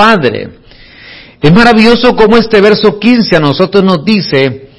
[0.00, 0.48] Padre.
[1.42, 4.70] Es maravilloso como este verso 15 a nosotros nos dice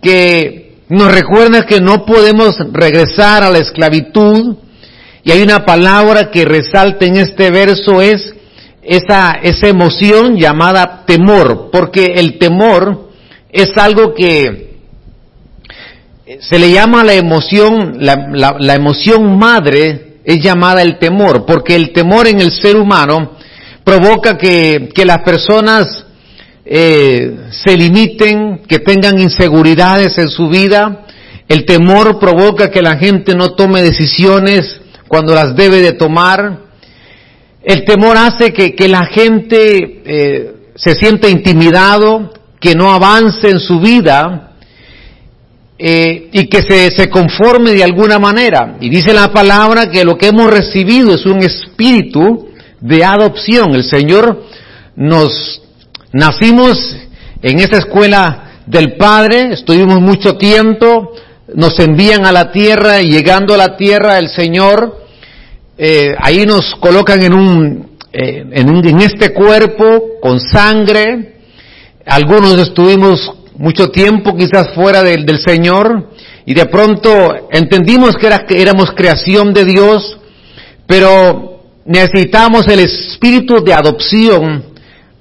[0.00, 4.54] que nos recuerda que no podemos regresar a la esclavitud
[5.24, 8.32] y hay una palabra que resalta en este verso es
[8.80, 13.10] esa, esa emoción llamada temor, porque el temor
[13.50, 14.76] es algo que
[16.38, 21.92] se le llama la emoción, la, la emoción madre es llamada el temor, porque el
[21.92, 23.37] temor en el ser humano
[23.88, 26.04] provoca que, que las personas
[26.66, 31.06] eh, se limiten, que tengan inseguridades en su vida.
[31.48, 36.58] El temor provoca que la gente no tome decisiones cuando las debe de tomar.
[37.62, 43.58] El temor hace que, que la gente eh, se sienta intimidado, que no avance en
[43.58, 44.52] su vida
[45.78, 48.76] eh, y que se, se conforme de alguna manera.
[48.82, 52.47] Y dice la palabra que lo que hemos recibido es un espíritu
[52.80, 53.74] de adopción.
[53.74, 54.44] El Señor
[54.96, 55.62] nos
[56.12, 56.96] nacimos
[57.42, 61.14] en esa escuela del Padre, estuvimos mucho tiempo,
[61.54, 65.06] nos envían a la tierra y llegando a la tierra el Señor,
[65.76, 71.36] eh, ahí nos colocan en un, eh, en un, en este cuerpo con sangre,
[72.04, 76.10] algunos estuvimos mucho tiempo quizás fuera del, del Señor
[76.46, 80.18] y de pronto entendimos que, era, que éramos creación de Dios,
[80.86, 81.57] pero
[81.88, 84.64] necesitamos el espíritu de adopción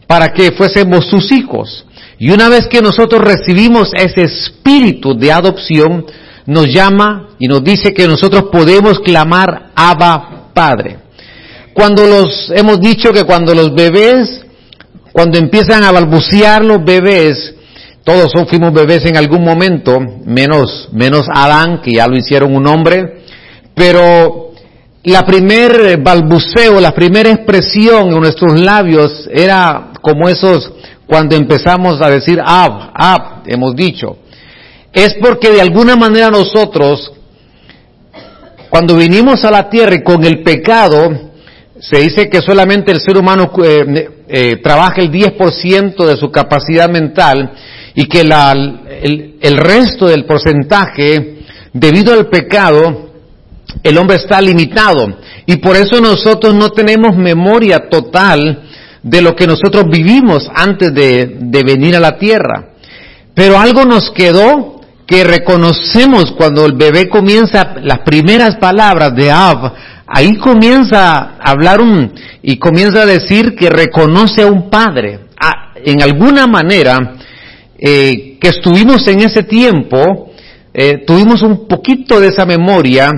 [0.06, 1.86] para que fuésemos sus hijos.
[2.20, 6.06] Y una vez que nosotros recibimos ese espíritu de adopción,
[6.46, 10.98] nos llama y nos dice que nosotros podemos clamar Abba Padre.
[11.74, 14.46] Cuando los, hemos dicho que cuando los bebés,
[15.12, 17.54] cuando empiezan a balbucear los bebés,
[18.04, 23.24] todos fuimos bebés en algún momento, menos, menos Adán, que ya lo hicieron un hombre,
[23.76, 24.47] pero
[25.12, 30.72] la primer balbuceo, la primera expresión en nuestros labios era como esos
[31.06, 34.18] cuando empezamos a decir ab, ab, hemos dicho.
[34.92, 37.14] Es porque de alguna manera nosotros,
[38.70, 41.30] cuando vinimos a la tierra y con el pecado,
[41.80, 46.90] se dice que solamente el ser humano eh, eh, trabaja el 10% de su capacidad
[46.90, 47.54] mental
[47.96, 51.38] y que la, el, el resto del porcentaje,
[51.72, 53.07] debido al pecado,
[53.84, 55.08] el hombre está limitado
[55.46, 58.64] y por eso nosotros no tenemos memoria total
[59.04, 62.74] de lo que nosotros vivimos antes de, venir a la tierra.
[63.34, 69.74] Pero algo nos quedó que reconocemos cuando el bebé comienza las primeras palabras de Ab,
[70.06, 75.20] ahí comienza a hablar un, y comienza a decir que reconoce a un padre.
[75.40, 77.16] Ah, en alguna manera,
[77.80, 80.32] eh, que estuvimos en ese tiempo,
[80.74, 83.10] eh, tuvimos un poquito de esa memoria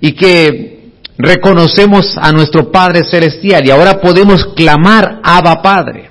[0.00, 0.78] y que
[1.18, 6.10] reconocemos a nuestro Padre Celestial y ahora podemos clamar Abba Padre.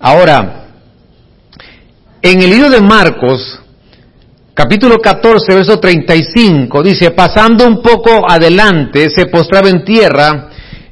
[0.00, 0.66] Ahora,
[2.20, 3.60] en el libro de Marcos,
[4.54, 10.50] capítulo 14, verso 35, dice, pasando un poco adelante, se postraba en tierra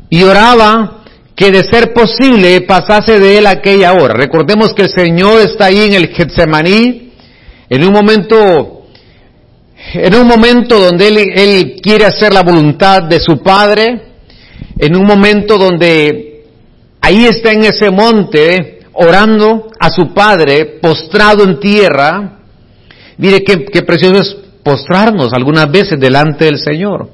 [0.09, 1.03] y oraba
[1.35, 4.15] que de ser posible pasase de él aquella hora.
[4.15, 7.13] Recordemos que el Señor está ahí en el Getsemaní,
[7.69, 8.80] en un momento
[9.93, 14.03] en un momento donde él, quiere hacer la voluntad de su Padre,
[14.79, 16.45] en un momento donde
[17.01, 22.39] ahí está en ese monte orando a su Padre, postrado en tierra.
[23.17, 27.11] Mire qué, precioso es postrarnos algunas veces delante del Señor.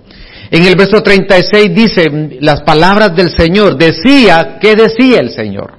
[0.50, 3.77] En el verso 36 dice las palabras del Señor.
[3.77, 5.72] Decía, ¿qué decía el Señor?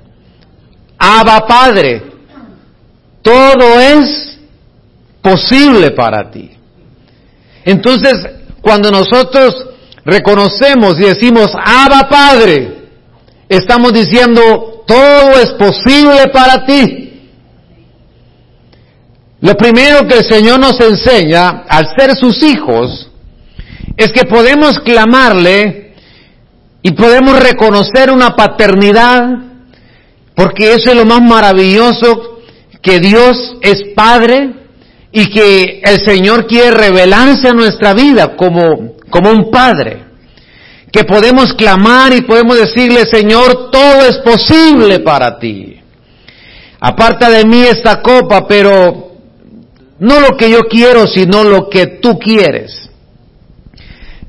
[0.98, 2.02] Abba Padre,
[3.22, 4.40] todo es
[5.22, 6.56] posible para ti.
[7.68, 8.14] Entonces,
[8.62, 9.54] cuando nosotros
[10.06, 12.78] reconocemos y decimos, Abba Padre,
[13.50, 17.24] estamos diciendo, todo es posible para ti.
[19.42, 23.12] Lo primero que el Señor nos enseña al ser sus hijos
[23.98, 25.94] es que podemos clamarle
[26.82, 29.28] y podemos reconocer una paternidad
[30.34, 32.40] porque eso es lo más maravilloso
[32.81, 34.56] que Dios es Padre
[35.12, 40.06] y que el Señor quiere revelarse a nuestra vida como, como un Padre.
[40.92, 45.80] Que podemos clamar y podemos decirle, Señor, todo es posible para ti.
[46.80, 49.15] Aparta de mí esta copa, pero
[50.00, 52.89] no lo que yo quiero, sino lo que tú quieres.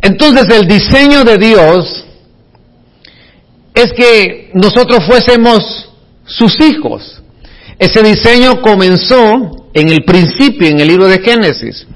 [0.00, 2.04] Entonces el diseño de Dios
[3.74, 5.88] es que nosotros fuésemos
[6.24, 7.17] sus hijos.
[7.78, 11.86] Ese diseño comenzó en el principio, en el libro de Génesis.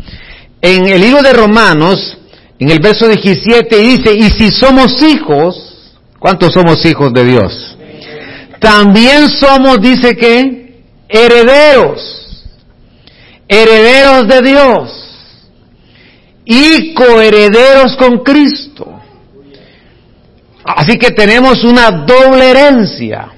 [0.61, 2.19] En el libro de Romanos,
[2.59, 7.77] en el verso 17 dice, y si somos hijos, ¿cuántos somos hijos de Dios?
[8.63, 12.47] también somos, dice que, herederos,
[13.49, 14.91] herederos de Dios
[16.45, 19.01] y coherederos con Cristo.
[20.65, 23.33] Así que tenemos una doble herencia,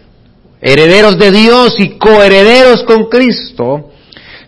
[0.64, 3.90] herederos de Dios y coherederos con Cristo,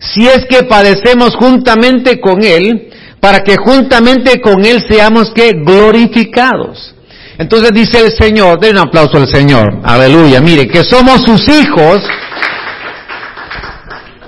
[0.01, 2.91] si es que padecemos juntamente con Él,
[3.21, 6.95] para que juntamente con Él seamos que glorificados.
[7.37, 12.03] Entonces dice el Señor, den un aplauso al Señor, aleluya, mire, que somos sus hijos,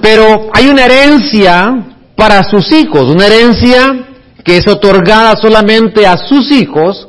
[0.02, 4.08] pero hay una herencia para sus hijos, una herencia
[4.44, 7.08] que es otorgada solamente a sus hijos,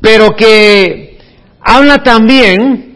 [0.00, 1.18] pero que
[1.60, 2.89] habla también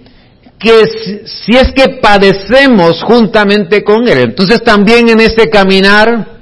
[0.58, 4.18] que si es que padecemos juntamente con Él.
[4.18, 6.38] Entonces también en este caminar,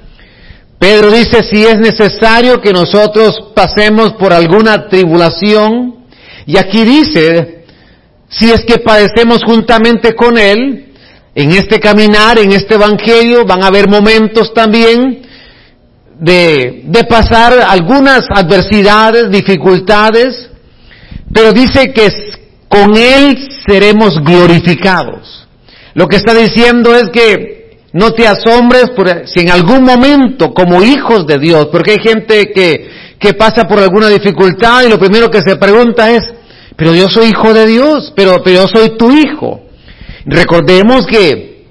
[0.79, 5.95] Pedro dice si es necesario que nosotros pasemos por alguna tribulación,
[6.45, 7.65] y aquí dice,
[8.29, 10.93] si es que padecemos juntamente con Él,
[11.35, 15.21] en este caminar, en este Evangelio, van a haber momentos también
[16.19, 20.49] de, de pasar algunas adversidades, dificultades,
[21.33, 22.11] pero dice que
[22.73, 23.37] con Él
[23.67, 25.47] seremos glorificados.
[25.93, 28.85] Lo que está diciendo es que no te asombres
[29.25, 32.89] si en algún momento como hijos de Dios, porque hay gente que,
[33.19, 36.23] que pasa por alguna dificultad y lo primero que se pregunta es,
[36.75, 39.61] pero yo soy hijo de Dios, pero, pero yo soy tu hijo.
[40.25, 41.67] Recordemos que,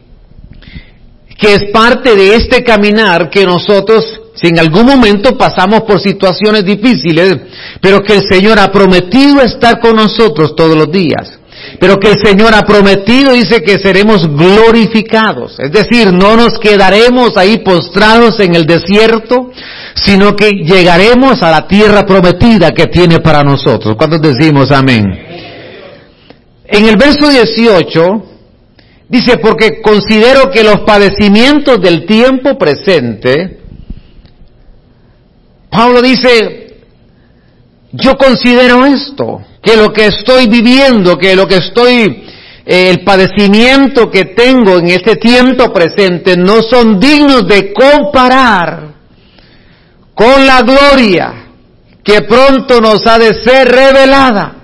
[1.36, 6.64] que es parte de este caminar que nosotros si en algún momento pasamos por situaciones
[6.64, 7.36] difíciles,
[7.80, 11.38] pero que el Señor ha prometido estar con nosotros todos los días.
[11.78, 15.58] Pero que el Señor ha prometido, dice que seremos glorificados.
[15.60, 19.50] Es decir, no nos quedaremos ahí postrados en el desierto,
[19.94, 23.94] sino que llegaremos a la tierra prometida que tiene para nosotros.
[23.96, 25.04] ¿Cuántos decimos amén?
[26.66, 28.22] En el verso 18
[29.08, 33.61] dice, porque considero que los padecimientos del tiempo presente
[35.72, 36.76] Pablo dice,
[37.92, 42.24] yo considero esto, que lo que estoy viviendo, que lo que estoy,
[42.66, 48.92] eh, el padecimiento que tengo en este tiempo presente no son dignos de comparar
[50.12, 51.46] con la gloria
[52.04, 54.56] que pronto nos ha de ser revelada.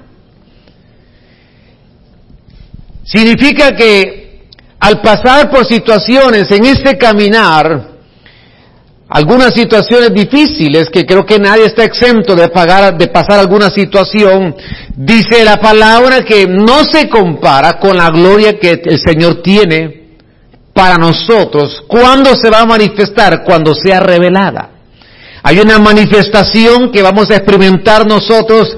[3.02, 7.97] Significa que al pasar por situaciones en este caminar,
[9.08, 14.54] algunas situaciones difíciles que creo que nadie está exento de, pagar, de pasar alguna situación,
[14.96, 20.08] dice la palabra que no se compara con la gloria que el Señor tiene
[20.74, 21.82] para nosotros.
[21.88, 23.44] ¿Cuándo se va a manifestar?
[23.44, 24.70] Cuando sea revelada.
[25.42, 28.76] Hay una manifestación que vamos a experimentar nosotros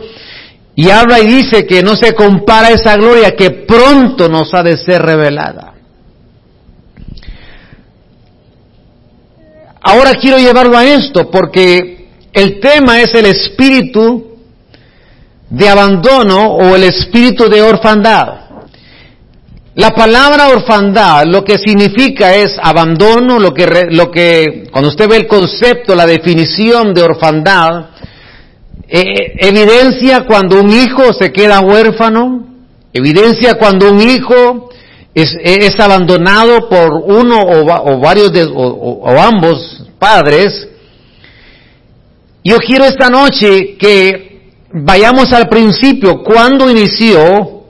[0.77, 4.77] y habla y dice que no se compara esa gloria que pronto nos ha de
[4.77, 5.70] ser revelada.
[9.83, 14.37] Ahora quiero llevarlo a esto porque el tema es el espíritu
[15.49, 18.41] de abandono o el espíritu de orfandad.
[19.75, 25.17] La palabra orfandad lo que significa es abandono, lo que, lo que cuando usted ve
[25.17, 27.87] el concepto, la definición de orfandad,
[28.87, 32.49] eh, evidencia cuando un hijo se queda huérfano,
[32.93, 34.71] evidencia cuando un hijo
[35.15, 40.69] es, abandonado por uno o, varios de, o, ambos padres.
[42.45, 47.65] Yo quiero esta noche que vayamos al principio, cuando inició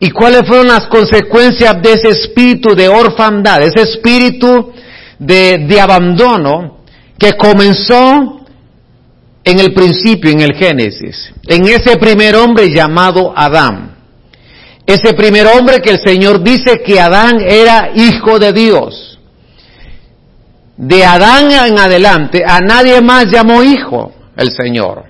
[0.00, 4.72] y cuáles fueron las consecuencias de ese espíritu de orfandad, ese espíritu
[5.18, 6.78] de, de abandono
[7.18, 8.40] que comenzó
[9.44, 13.93] en el principio, en el Génesis, en ese primer hombre llamado Adán.
[14.86, 19.18] Ese primer hombre que el Señor dice que Adán era hijo de Dios.
[20.76, 25.04] De Adán en adelante a nadie más llamó hijo el Señor.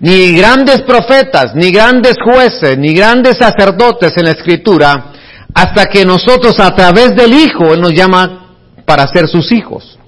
[0.00, 5.12] Ni grandes profetas, ni grandes jueces, ni grandes sacerdotes en la escritura,
[5.54, 9.98] hasta que nosotros a través del Hijo Él nos llama para ser sus hijos.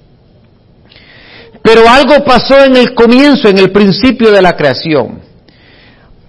[1.61, 5.21] Pero algo pasó en el comienzo, en el principio de la creación.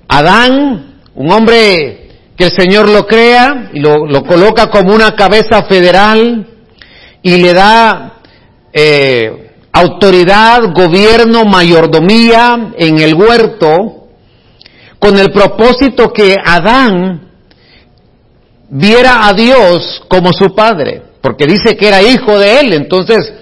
[0.08, 2.01] Adán, un hombre
[2.36, 6.46] que el Señor lo crea y lo, coloca como una cabeza federal
[7.22, 8.14] y le da
[8.72, 14.08] eh, autoridad, gobierno, mayordomía en el huerto,
[14.98, 17.28] con el propósito que Adán
[18.68, 23.32] viera a Dios como su padre, porque dice que era hijo de él, entonces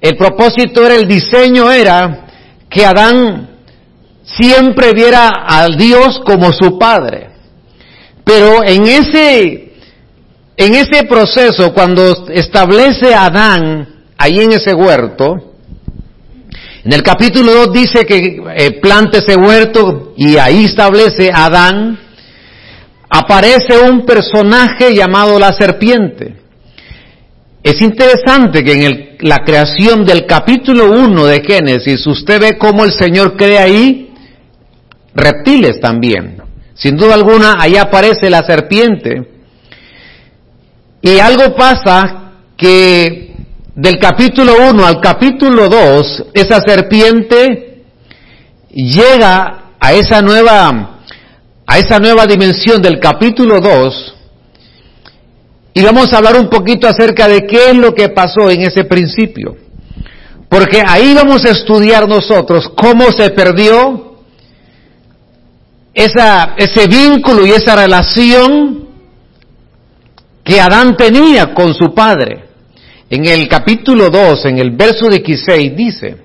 [0.00, 2.26] el propósito era, el diseño era
[2.70, 3.50] que Adán
[4.24, 7.30] siempre viera a Dios como su padre.
[8.28, 9.72] Pero en ese,
[10.54, 15.54] en ese proceso, cuando establece a Adán ahí en ese huerto,
[16.84, 21.98] en el capítulo 2 dice que eh, plante ese huerto y ahí establece Adán,
[23.08, 26.36] aparece un personaje llamado la serpiente.
[27.62, 32.92] Es interesante que en la creación del capítulo 1 de Génesis usted ve cómo el
[32.92, 34.12] Señor crea ahí
[35.14, 36.47] reptiles también.
[36.78, 39.28] Sin duda alguna, ahí aparece la serpiente.
[41.02, 43.36] Y algo pasa que
[43.74, 47.84] del capítulo 1 al capítulo 2, esa serpiente
[48.70, 51.00] llega a esa nueva,
[51.66, 54.14] a esa nueva dimensión del capítulo 2
[55.78, 58.82] y vamos a hablar un poquito acerca de qué es lo que pasó en ese
[58.84, 59.56] principio.
[60.48, 64.07] Porque ahí vamos a estudiar nosotros cómo se perdió
[65.98, 68.86] esa, ese vínculo y esa relación
[70.44, 72.44] que Adán tenía con su padre.
[73.10, 76.16] En el capítulo 2, en el verso 16, dice,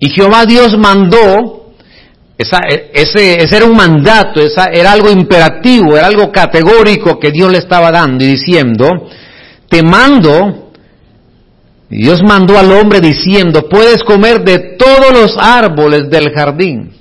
[0.00, 1.72] y Jehová Dios mandó
[2.36, 2.58] esa,
[2.92, 7.58] ese, ese, era un mandato, esa, era algo imperativo, era algo categórico que Dios le
[7.58, 8.90] estaba dando y diciendo,
[9.68, 10.72] te mando,
[11.88, 16.95] Dios mandó al hombre diciendo, puedes comer de todos los árboles del jardín,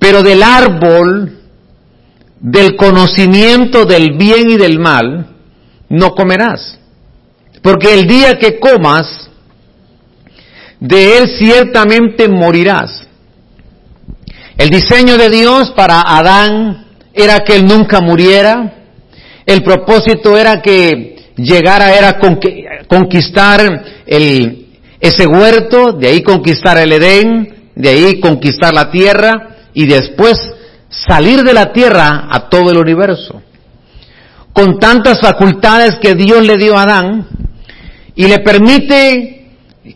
[0.00, 1.38] pero del árbol
[2.40, 5.36] del conocimiento del bien y del mal
[5.90, 6.78] no comerás,
[7.62, 9.28] porque el día que comas,
[10.80, 13.04] de él ciertamente morirás.
[14.56, 18.84] El diseño de Dios para Adán era que él nunca muriera.
[19.44, 22.18] El propósito era que llegara era
[22.88, 30.36] conquistar ese huerto, de ahí conquistar el Edén, de ahí conquistar la tierra y después
[30.88, 33.42] salir de la tierra a todo el universo.
[34.52, 37.28] Con tantas facultades que Dios le dio a Adán
[38.14, 39.48] y le permite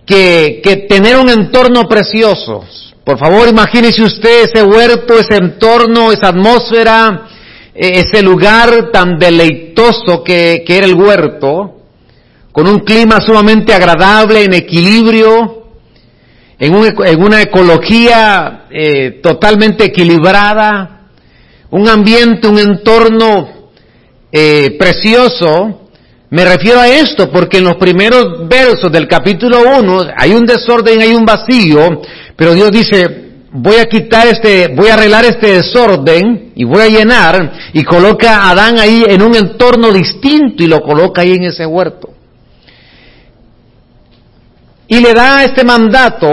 [0.06, 2.64] que, que tener un entorno precioso,
[3.04, 7.28] por favor, imagínese usted ese huerto, ese entorno, esa atmósfera,
[7.74, 11.82] e-, ese lugar tan deleitoso que, era el huerto,
[12.50, 15.63] con un clima sumamente agradable, en equilibrio,
[16.58, 21.08] en, una ecología eh, totalmente equilibrada,
[21.70, 23.70] un ambiente, un entorno
[24.30, 25.88] eh, precioso.
[26.30, 31.00] Me refiero a esto porque en los primeros versos del capítulo 1 hay un desorden,
[31.00, 32.02] hay un vacío,
[32.36, 36.88] pero Dios dice, voy a quitar este, voy a arreglar este desorden y voy a
[36.88, 41.44] llenar y coloca a Adán ahí en un entorno distinto y lo coloca ahí en
[41.44, 42.13] ese huerto.
[44.88, 46.28] Y le da este mandato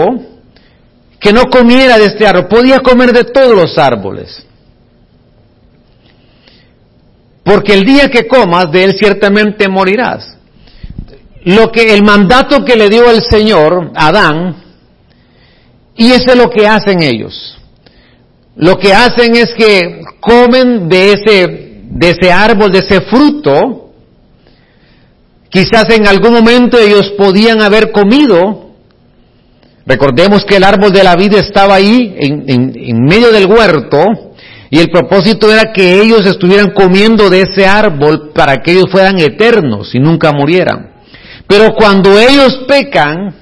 [1.18, 4.44] que no comiera de este árbol, podía comer de todos los árboles.
[7.44, 10.36] Porque el día que comas de él ciertamente morirás.
[11.44, 14.62] Lo que el mandato que le dio el Señor Adán
[15.94, 17.58] y eso es lo que hacen ellos.
[18.56, 23.81] Lo que hacen es que comen de ese, de ese árbol, de ese fruto.
[25.52, 28.70] Quizás en algún momento ellos podían haber comido.
[29.84, 32.44] Recordemos que el árbol de la vida estaba ahí en,
[32.74, 34.02] en medio del huerto
[34.70, 39.18] y el propósito era que ellos estuvieran comiendo de ese árbol para que ellos fueran
[39.18, 40.94] eternos y nunca murieran.
[41.46, 43.34] Pero cuando ellos pecan,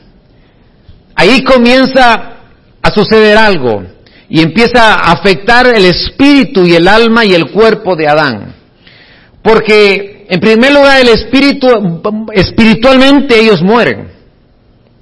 [1.14, 2.32] ahí comienza
[2.82, 3.84] a suceder algo
[4.28, 8.56] y empieza a afectar el espíritu y el alma y el cuerpo de Adán.
[9.40, 11.66] Porque en primer lugar el espíritu,
[12.32, 14.12] espiritualmente ellos mueren.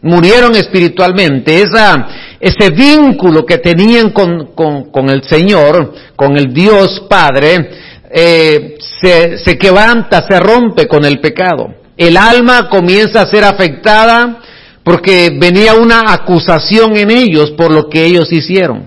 [0.00, 1.60] Murieron espiritualmente.
[1.60, 2.08] Esa,
[2.40, 7.68] ese vínculo que tenían con, con, el Señor, con el Dios Padre,
[8.10, 11.74] eh, se, se quebranta, se rompe con el pecado.
[11.94, 14.40] El alma comienza a ser afectada
[14.82, 18.86] porque venía una acusación en ellos por lo que ellos hicieron.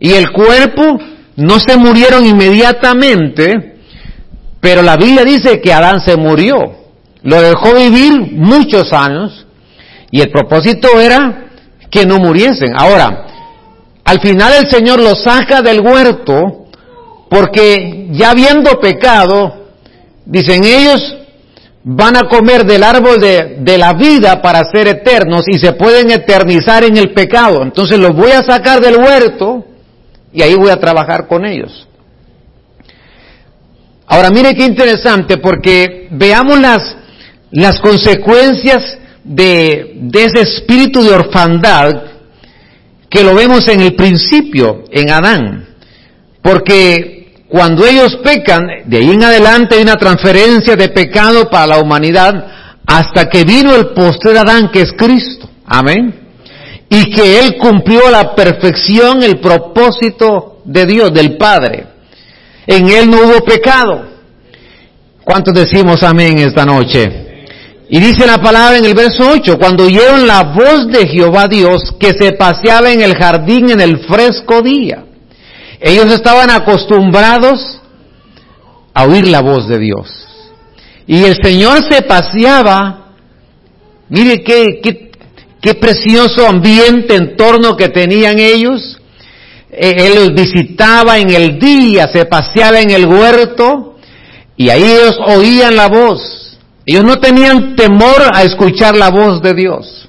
[0.00, 0.98] Y el cuerpo
[1.36, 3.77] no se murieron inmediatamente,
[4.60, 6.56] pero la Biblia dice que Adán se murió.
[7.22, 9.46] Lo dejó vivir muchos años
[10.10, 11.50] y el propósito era
[11.90, 12.72] que no muriesen.
[12.76, 13.26] Ahora,
[14.04, 16.66] al final el Señor los saca del huerto
[17.28, 19.66] porque ya habiendo pecado,
[20.24, 21.16] dicen ellos,
[21.84, 26.84] van a comer del árbol de, la vida para ser eternos y se pueden eternizar
[26.84, 27.62] en el pecado.
[27.62, 29.64] Entonces los voy a sacar del huerto
[30.32, 31.87] y ahí voy a trabajar con ellos.
[34.08, 36.96] Ahora mire qué interesante porque veamos las,
[37.50, 41.90] las consecuencias de, de ese espíritu de orfandad
[43.10, 45.68] que lo vemos en el principio, en Adán.
[46.42, 51.78] Porque cuando ellos pecan, de ahí en adelante hay una transferencia de pecado para la
[51.78, 52.46] humanidad
[52.86, 55.48] hasta que vino el postrer Adán, que es Cristo.
[55.66, 56.14] Amén.
[56.88, 61.97] Y que Él cumplió la perfección el propósito de Dios, del Padre.
[62.68, 64.06] En Él no hubo pecado.
[65.24, 67.26] ¿Cuántos decimos amén esta noche?
[67.88, 71.94] Y dice la palabra en el verso 8, cuando oyeron la voz de Jehová Dios
[71.98, 75.06] que se paseaba en el jardín en el fresco día.
[75.80, 77.80] Ellos estaban acostumbrados
[78.92, 80.26] a oír la voz de Dios.
[81.06, 83.14] Y el Señor se paseaba,
[84.10, 85.10] mire qué, qué,
[85.62, 88.97] qué precioso ambiente, entorno que tenían ellos.
[89.70, 93.96] Eh, él los visitaba en el día, se paseaba en el huerto
[94.56, 96.58] y ahí ellos oían la voz.
[96.86, 100.08] Ellos no tenían temor a escuchar la voz de Dios,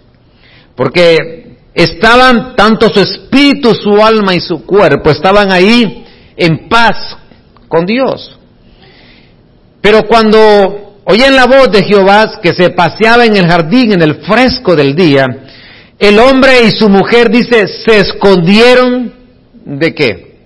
[0.75, 6.05] porque estaban, tanto su espíritu, su alma y su cuerpo, estaban ahí
[6.37, 7.17] en paz
[7.67, 8.37] con Dios.
[9.81, 14.21] Pero cuando oían la voz de Jehová que se paseaba en el jardín en el
[14.21, 15.25] fresco del día,
[15.99, 19.18] el hombre y su mujer, dice, se escondieron
[19.77, 20.39] de qué?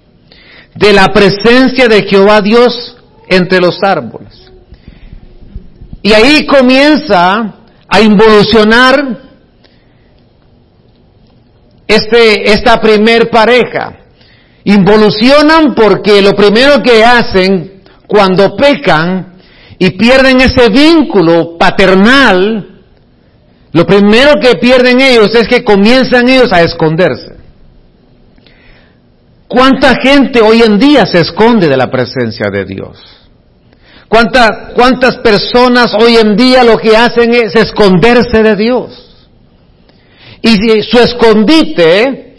[0.76, 2.98] De la presencia de Jehová Dios
[3.30, 4.52] entre los árboles.
[6.02, 7.56] Y ahí comienza
[7.88, 9.22] a involucionar
[11.88, 14.00] este, esta primer pareja.
[14.66, 19.34] Involucionan porque lo primero que hacen cuando pecan
[19.78, 22.82] y pierden ese vínculo paternal,
[23.72, 27.33] lo primero que pierden ellos es que comienzan ellos a esconderse.
[29.54, 32.98] ¿Cuánta gente hoy en día se esconde de la presencia de Dios?
[34.10, 39.28] ¿Cuántas personas hoy en día lo que hacen es esconderse de Dios?
[40.42, 42.36] Y su escondite,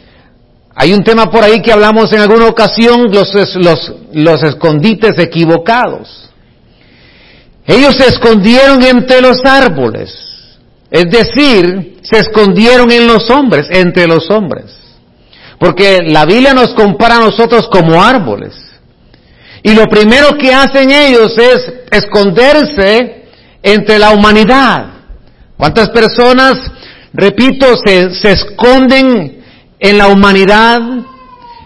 [0.74, 6.30] hay un tema por ahí que hablamos en alguna ocasión, los, los, los escondites equivocados.
[7.64, 10.12] Ellos se escondieron entre los árboles,
[10.90, 14.83] es decir, se escondieron en los hombres, entre los hombres.
[15.58, 18.54] Porque la Biblia nos compara a nosotros como árboles.
[19.62, 23.24] Y lo primero que hacen ellos es esconderse
[23.62, 24.86] entre la humanidad.
[25.56, 26.54] ¿Cuántas personas,
[27.12, 29.42] repito, se, se esconden
[29.78, 30.80] en la humanidad,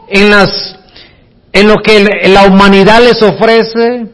[0.09, 0.77] en las,
[1.53, 4.07] en lo que la humanidad les ofrece,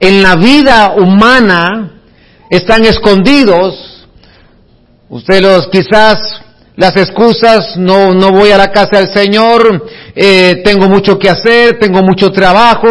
[0.00, 1.92] en la vida humana,
[2.50, 4.06] están escondidos.
[5.08, 6.42] Ustedes quizás
[6.76, 11.78] las excusas, no, no voy a la casa del Señor, eh, tengo mucho que hacer,
[11.78, 12.88] tengo mucho trabajo,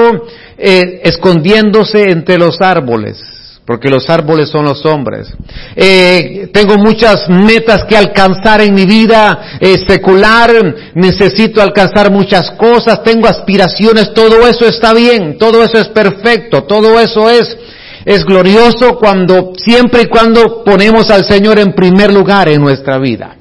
[0.58, 3.18] eh, escondiéndose entre los árboles,
[3.66, 5.34] porque los árboles son los hombres.
[5.76, 10.52] Eh, tengo muchas metas que alcanzar en mi vida secular,
[10.94, 17.00] necesito alcanzar muchas cosas, tengo aspiraciones, todo eso está bien, todo eso es perfecto, todo
[17.00, 17.58] eso es
[18.04, 23.36] es glorioso cuando, siempre y cuando ponemos al Señor en primer lugar en nuestra vida.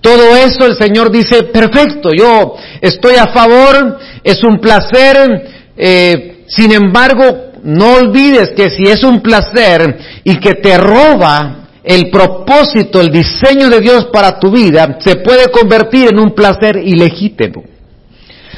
[0.00, 6.72] Todo eso el Señor dice, perfecto, yo estoy a favor, es un placer, eh, sin
[6.72, 13.10] embargo, no olvides que si es un placer y que te roba el propósito, el
[13.10, 17.64] diseño de Dios para tu vida, se puede convertir en un placer ilegítimo.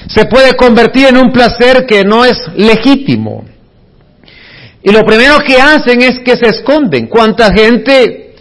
[0.08, 3.44] Se puede convertir en un placer que no es legítimo.
[4.82, 7.06] Y lo primero que hacen es que se esconden.
[7.06, 8.34] ¿Cuánta gente,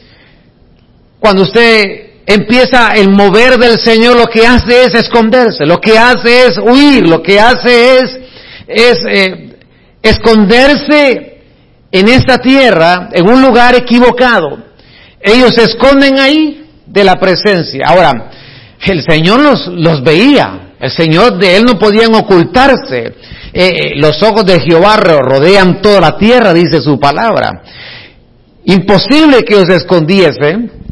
[1.20, 6.48] cuando usted empieza el mover del Señor, lo que hace es esconderse, lo que hace
[6.48, 8.18] es huir, lo que hace es,
[8.68, 9.58] es eh,
[10.02, 11.42] esconderse
[11.92, 14.58] en esta tierra, en un lugar equivocado.
[15.22, 17.86] Ellos se esconden ahí de la presencia.
[17.88, 18.32] Ahora,
[18.86, 23.14] el Señor los, los veía, el Señor de Él no podían ocultarse.
[23.54, 27.64] Eh, eh, los ojos de Jehová rodean toda la tierra, dice su palabra.
[28.66, 30.83] Imposible que se escondiesen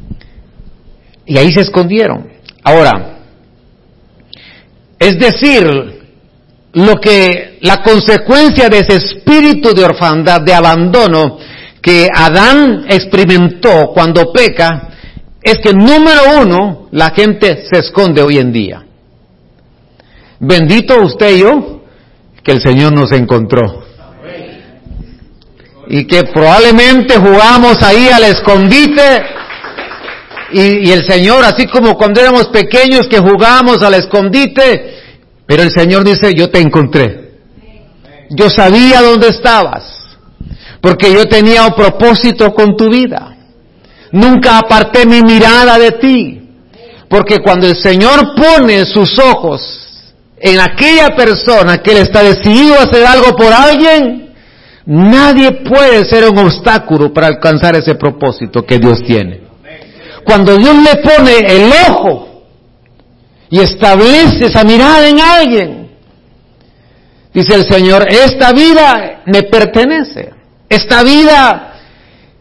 [1.25, 2.29] y ahí se escondieron.
[2.63, 3.19] Ahora,
[4.99, 6.01] es decir,
[6.73, 11.37] lo que la consecuencia de ese espíritu de orfandad, de abandono
[11.81, 14.89] que Adán experimentó cuando peca,
[15.41, 18.85] es que número uno, la gente se esconde hoy en día.
[20.39, 21.81] Bendito usted y yo,
[22.43, 23.83] que el Señor nos encontró.
[25.87, 29.23] Y que probablemente jugamos ahí al escondite
[30.53, 34.99] y, el Señor, así como cuando éramos pequeños que jugábamos al escondite,
[35.45, 37.31] pero el Señor dice, yo te encontré.
[38.29, 39.83] Yo sabía dónde estabas,
[40.79, 43.35] porque yo tenía un propósito con tu vida.
[44.11, 46.41] Nunca aparté mi mirada de ti,
[47.09, 49.81] porque cuando el Señor pone sus ojos
[50.37, 54.33] en aquella persona que él está decidido a hacer algo por alguien,
[54.85, 59.40] nadie puede ser un obstáculo para alcanzar ese propósito que Dios tiene.
[60.25, 62.43] Cuando Dios le pone el ojo
[63.49, 65.91] y establece esa mirada en alguien,
[67.33, 70.33] dice el Señor, esta vida me pertenece.
[70.69, 71.73] Esta vida,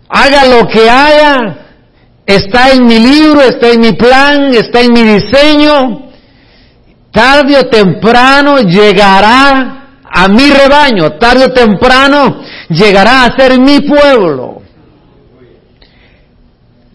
[0.08, 1.58] haga lo que haga,
[2.24, 6.10] está en mi libro, está en mi plan, está en mi diseño,
[7.10, 14.62] tarde o temprano llegará a mi rebaño, tarde o temprano llegará a ser mi pueblo.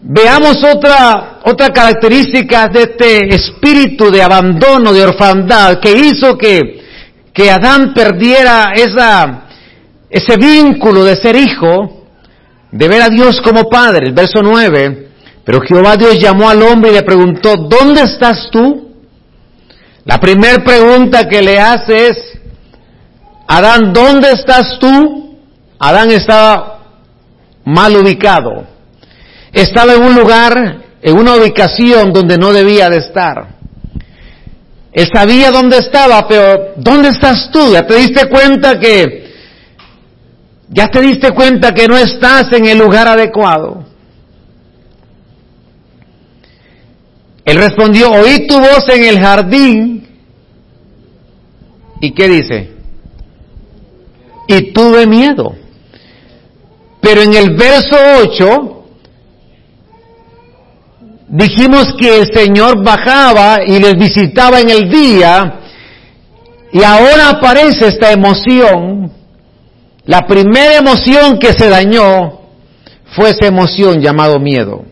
[0.08, 6.80] Veamos otra, otra característica de este espíritu de abandono, de orfandad, que hizo que,
[7.32, 9.46] que Adán perdiera esa,
[10.08, 12.06] ese vínculo de ser hijo,
[12.70, 14.06] de ver a Dios como padre.
[14.06, 15.08] El verso 9,
[15.44, 18.92] pero Jehová Dios llamó al hombre y le preguntó, ¿dónde estás tú?
[20.04, 22.16] La primera pregunta que le hace es,
[23.48, 25.36] Adán, ¿dónde estás tú?
[25.80, 26.78] Adán estaba
[27.64, 28.75] mal ubicado.
[29.56, 33.56] Estaba en un lugar, en una ubicación donde no debía de estar.
[34.92, 37.72] Él sabía dónde estaba, pero ¿dónde estás tú?
[37.72, 39.32] Ya te diste cuenta que,
[40.68, 43.86] ya te diste cuenta que no estás en el lugar adecuado.
[47.46, 50.06] Él respondió, oí tu voz en el jardín.
[52.02, 52.72] ¿Y qué dice?
[54.48, 55.56] Y tuve miedo.
[57.00, 58.75] Pero en el verso 8
[61.36, 65.60] dijimos que el Señor bajaba y les visitaba en el día
[66.72, 69.12] y ahora aparece esta emoción.
[70.04, 72.40] La primera emoción que se dañó
[73.14, 74.84] fue esa emoción llamado miedo.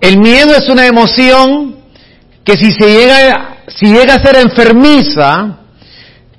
[0.00, 1.76] El miedo es una emoción
[2.44, 5.58] que si se llega, si llega a ser enfermiza,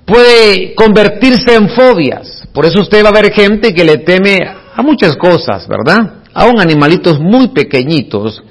[0.06, 2.48] puede convertirse en fobias.
[2.54, 6.22] Por eso usted va a ver gente que le teme a muchas cosas, ¿verdad?
[6.36, 8.44] Aún animalitos muy pequeñitos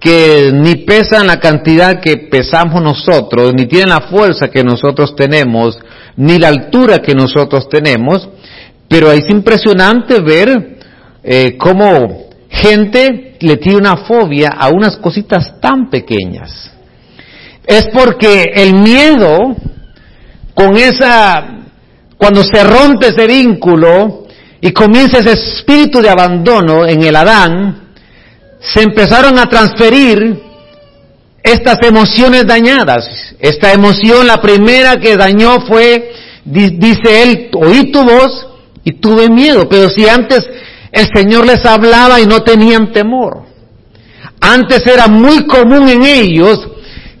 [0.00, 5.78] que ni pesan la cantidad que pesamos nosotros, ni tienen la fuerza que nosotros tenemos,
[6.16, 8.26] ni la altura que nosotros tenemos,
[8.88, 10.78] pero es impresionante ver
[11.22, 16.72] eh, cómo gente le tiene una fobia a unas cositas tan pequeñas.
[17.66, 19.54] Es porque el miedo,
[20.54, 21.66] con esa,
[22.16, 24.19] cuando se rompe ese vínculo
[24.60, 27.88] y comienza ese espíritu de abandono en el Adán,
[28.60, 30.38] se empezaron a transferir
[31.42, 33.34] estas emociones dañadas.
[33.38, 36.12] Esta emoción, la primera que dañó fue,
[36.44, 38.48] dice él, oí tu voz
[38.84, 40.46] y tuve miedo, pero si antes
[40.92, 43.44] el Señor les hablaba y no tenían temor.
[44.40, 46.68] Antes era muy común en ellos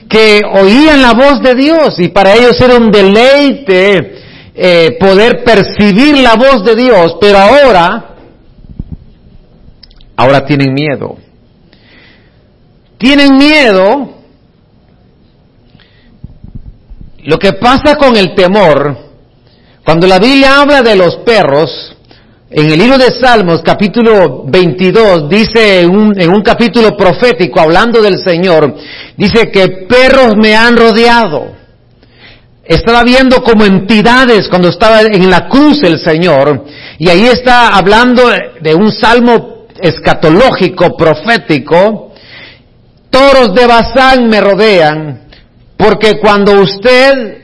[0.08, 4.20] que oían la voz de Dios y para ellos era un deleite
[4.54, 8.16] eh, poder percibir la voz de Dios, pero ahora,
[10.16, 11.16] ahora tienen miedo.
[12.98, 14.14] Tienen miedo.
[17.24, 18.96] Lo que pasa con el temor,
[19.84, 21.96] cuando la Biblia habla de los perros,
[22.50, 28.74] en el libro de Salmos, capítulo 22, dice en un capítulo profético, hablando del Señor,
[29.16, 31.59] dice que perros me han rodeado.
[32.70, 36.66] Estaba viendo como entidades cuando estaba en la cruz el Señor,
[37.00, 38.22] y ahí está hablando
[38.60, 42.12] de un salmo escatológico, profético.
[43.10, 45.22] Toros de Bazán me rodean,
[45.76, 47.38] porque cuando usted,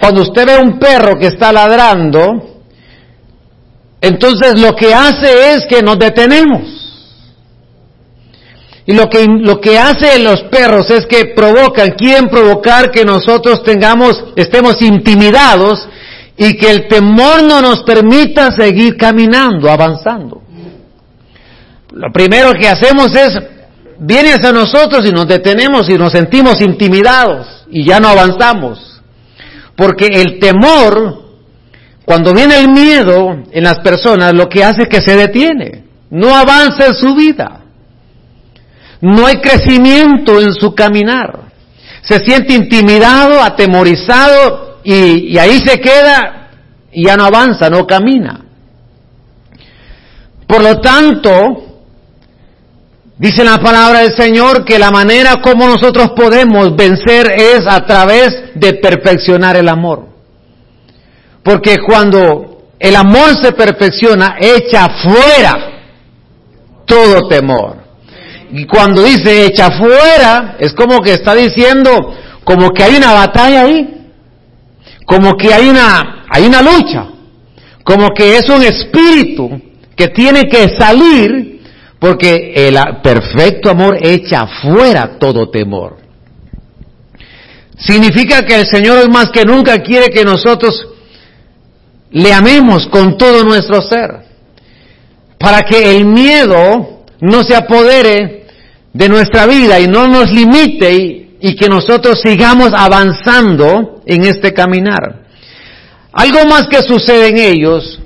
[0.00, 2.64] cuando usted ve un perro que está ladrando,
[4.00, 6.77] entonces lo que hace es que nos detenemos.
[8.88, 13.62] Y lo que, lo que hacen los perros es que provocan, quieren provocar que nosotros
[13.62, 15.86] tengamos, estemos intimidados
[16.38, 20.40] y que el temor no nos permita seguir caminando, avanzando.
[21.92, 23.38] Lo primero que hacemos es,
[23.98, 29.02] viene hacia nosotros y nos detenemos y nos sentimos intimidados y ya no avanzamos.
[29.76, 31.28] Porque el temor
[32.08, 36.34] cuando viene el miedo en las personas, lo que hace es que se detiene, no
[36.34, 37.57] avanza en su vida,
[39.00, 41.52] no hay crecimiento en su caminar,
[42.02, 46.50] se siente intimidado, atemorizado y, ahí se queda
[46.90, 48.44] y ya no avanza, no camina.
[50.46, 51.34] Por lo tanto,
[53.18, 58.30] dice la palabra del Señor que la manera como nosotros podemos vencer es a través
[58.54, 60.08] de perfeccionar el amor.
[61.42, 65.68] Porque cuando el amor se perfecciona, echa fuera
[66.86, 67.77] todo temor.
[68.50, 73.62] Y cuando dice echa fuera, es como que está diciendo, como que hay una batalla
[73.62, 74.06] ahí,
[75.04, 77.08] como que hay una, hay una lucha,
[77.84, 79.60] como que es un espíritu
[79.94, 81.62] que tiene que salir,
[81.98, 85.96] porque el perfecto amor echa fuera todo temor.
[87.76, 90.88] Significa que el Señor es más que nunca quiere que nosotros
[92.10, 94.24] le amemos con todo nuestro ser,
[95.38, 98.46] para que el miedo no se apodere
[98.92, 100.92] de nuestra vida y no nos limite
[101.40, 105.24] y, que nosotros sigamos avanzando en este caminar.
[106.12, 108.00] Algo más que sucede en ellos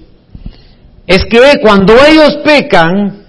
[1.07, 3.25] es que cuando ellos pecan,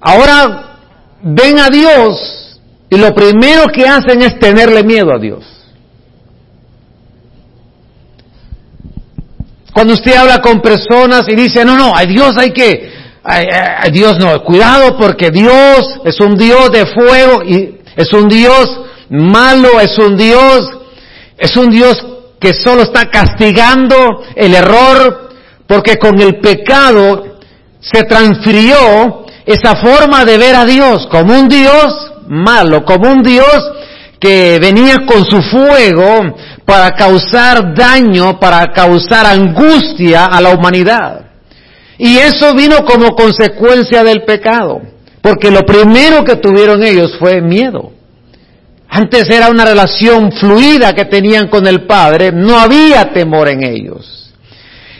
[0.00, 0.78] ahora
[1.22, 5.44] ven a Dios y lo primero que hacen es tenerle miedo a Dios.
[9.72, 13.03] Cuando usted habla con personas y dice, no, no, a Dios hay que,
[13.92, 19.80] Dios no, cuidado porque Dios es un Dios de fuego y es un Dios malo,
[19.80, 20.70] es un Dios,
[21.38, 22.04] es un Dios
[22.38, 25.30] que solo está castigando el error
[25.66, 27.38] porque con el pecado
[27.80, 33.72] se transfirió esa forma de ver a Dios como un Dios malo, como un Dios
[34.20, 41.23] que venía con su fuego para causar daño, para causar angustia a la humanidad.
[41.98, 44.80] Y eso vino como consecuencia del pecado,
[45.20, 47.92] porque lo primero que tuvieron ellos fue miedo.
[48.88, 54.32] Antes era una relación fluida que tenían con el Padre, no había temor en ellos.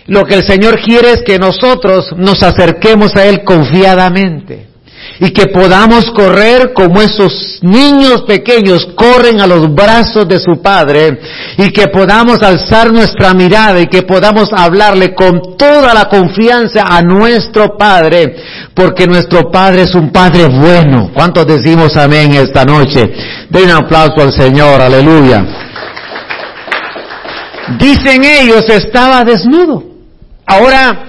[0.06, 4.73] Lo que el Señor quiere es que nosotros nos acerquemos a Él confiadamente
[5.20, 11.18] y que podamos correr como esos niños pequeños corren a los brazos de su Padre
[11.56, 17.00] y que podamos alzar nuestra mirada y que podamos hablarle con toda la confianza a
[17.02, 18.36] nuestro Padre,
[18.74, 21.10] porque nuestro Padre es un Padre bueno.
[21.14, 23.10] ¿Cuántos decimos amén esta noche?
[23.50, 25.44] Den un aplauso al Señor, aleluya.
[27.78, 29.82] Dicen ellos, estaba desnudo.
[30.46, 31.06] Ahora,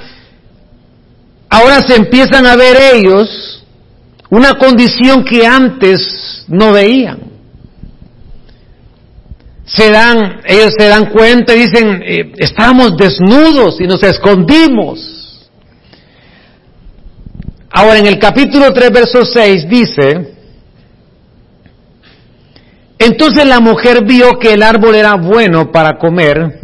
[1.50, 3.55] ahora se empiezan a ver ellos
[4.30, 7.20] una condición que antes no veían.
[9.66, 15.50] Se dan, ellos se dan cuenta y dicen, eh, estamos desnudos y nos escondimos.
[17.72, 20.36] Ahora en el capítulo 3, verso 6 dice,
[22.98, 26.62] entonces la mujer vio que el árbol era bueno para comer,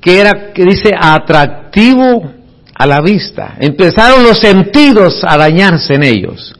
[0.00, 2.43] que era, que dice, atractivo
[2.74, 3.56] a la vista.
[3.60, 6.54] Empezaron los sentidos a dañarse en ellos.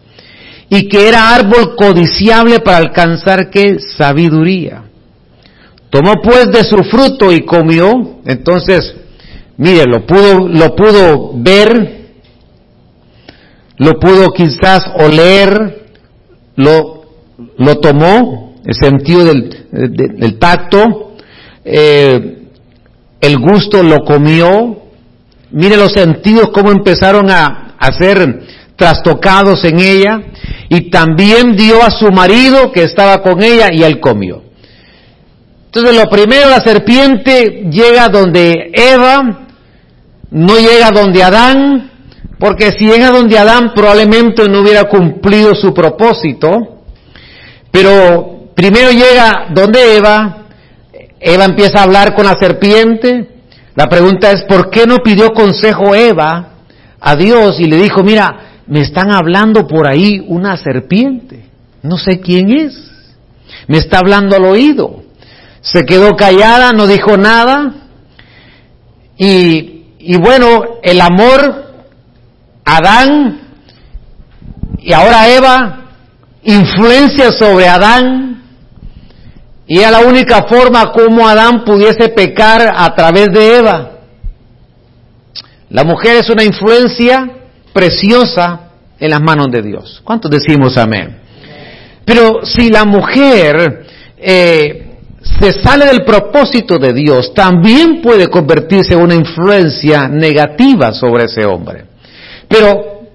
[0.71, 4.85] Y que era árbol codiciable para alcanzar qué sabiduría.
[5.91, 8.21] Tomó pues de su fruto y comió.
[8.25, 8.95] Entonces,
[9.57, 12.05] mire, lo pudo, lo pudo ver,
[13.79, 15.87] lo pudo quizás oler,
[16.57, 17.05] lo,
[17.59, 21.17] lo tomó, el sentido del, del, tacto,
[21.65, 22.39] eh,
[23.21, 24.84] el gusto lo comió,
[25.55, 28.43] Mire los sentidos cómo empezaron a, a ser
[28.77, 30.21] trastocados en ella.
[30.69, 34.43] Y también dio a su marido que estaba con ella y él comió.
[35.67, 39.47] Entonces lo primero, la serpiente llega donde Eva,
[40.31, 41.91] no llega donde Adán,
[42.39, 46.83] porque si llega donde Adán probablemente no hubiera cumplido su propósito.
[47.71, 50.47] Pero primero llega donde Eva,
[51.19, 53.34] Eva empieza a hablar con la serpiente,
[53.75, 56.51] la pregunta es, ¿por qué no pidió consejo Eva
[57.01, 61.45] a Dios y le dijo, mira, me están hablando por ahí una serpiente,
[61.83, 62.75] no sé quién es,
[63.67, 65.03] me está hablando al oído.
[65.61, 67.73] Se quedó callada, no dijo nada.
[69.17, 71.65] Y, y bueno, el amor,
[72.65, 73.41] Adán
[74.79, 75.85] y ahora Eva,
[76.43, 78.34] influencia sobre Adán,
[79.67, 83.91] y era la única forma como Adán pudiese pecar a través de Eva.
[85.71, 87.29] La mujer es una influencia
[87.73, 90.03] preciosa en las manos de Dios.
[90.05, 91.19] ¿Cuántos decimos amén?
[92.05, 93.87] Pero si la mujer
[94.19, 94.99] eh,
[95.41, 101.47] se sale del propósito de Dios, también puede convertirse en una influencia negativa sobre ese
[101.47, 101.87] hombre.
[102.47, 103.09] Pero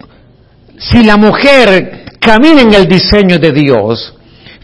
[0.77, 4.15] si la mujer camina en el diseño de Dios,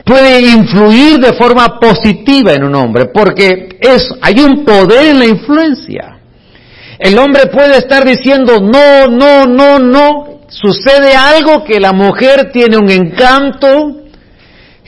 [0.06, 5.26] puede influir de forma positiva en un hombre, porque es, hay un poder en la
[5.26, 6.20] influencia.
[7.00, 12.78] El hombre puede estar diciendo no, no, no, no, sucede algo que la mujer tiene
[12.78, 14.04] un encanto,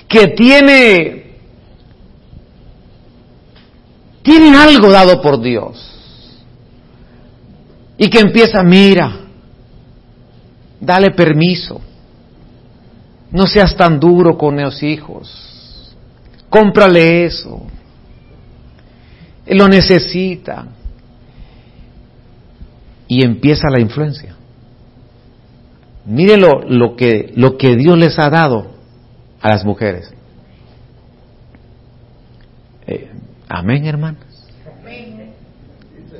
[0.07, 1.35] que tiene,
[4.21, 5.83] tiene algo dado por Dios.
[7.97, 9.21] Y que empieza, mira,
[10.79, 11.81] dale permiso.
[13.31, 15.95] No seas tan duro con los hijos.
[16.49, 17.61] Cómprale eso.
[19.45, 20.65] Él lo necesita.
[23.07, 24.35] Y empieza la influencia.
[26.05, 28.71] Mire lo, que, lo que Dios les ha dado
[29.41, 30.11] a las mujeres.
[32.85, 33.11] Eh,
[33.49, 34.23] amén, hermanas.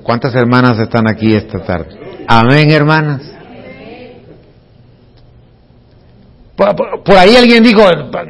[0.04, 1.98] ¿Cuántas hermanas están aquí esta tarde?
[2.28, 3.37] Amén, hermanas.
[6.58, 7.84] Por, ahí alguien dijo,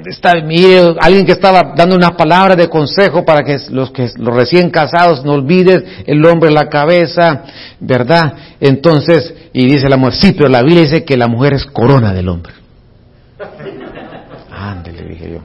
[0.05, 4.69] está, alguien que estaba dando una palabra de consejo para que los que los recién
[4.69, 7.43] casados no olviden el hombre en la cabeza,
[7.79, 8.33] ¿verdad?
[8.59, 12.13] Entonces, y dice la mujer, sí, pero la Biblia dice que la mujer es corona
[12.13, 12.51] del hombre.
[14.51, 15.39] Ándale, dije yo.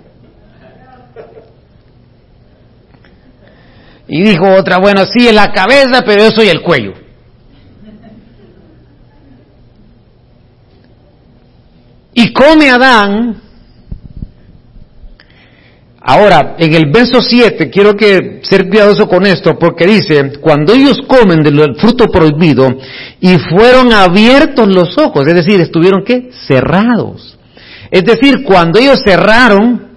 [4.08, 6.94] Y dijo otra, bueno, sí, en la cabeza, pero yo soy el cuello.
[12.14, 13.42] Y come Adán.
[16.04, 20.98] Ahora, en el verso 7, quiero que ser cuidadoso con esto, porque dice, cuando ellos
[21.06, 22.68] comen del fruto prohibido
[23.20, 26.30] y fueron abiertos los ojos, es decir, estuvieron qué?
[26.48, 27.38] Cerrados.
[27.88, 29.92] Es decir, cuando ellos cerraron,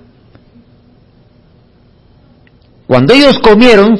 [2.86, 4.00] cuando ellos comieron,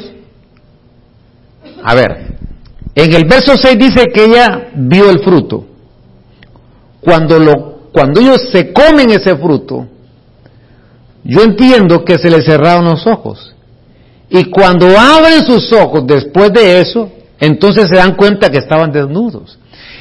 [1.82, 2.36] a ver,
[2.94, 5.66] en el verso 6 dice que ella vio el fruto.
[7.00, 9.86] Cuando lo cuando ellos se comen ese fruto,
[11.24, 13.54] yo entiendo que se les cerraron los ojos.
[14.28, 19.58] Y cuando abren sus ojos después de eso, entonces se dan cuenta que estaban desnudos.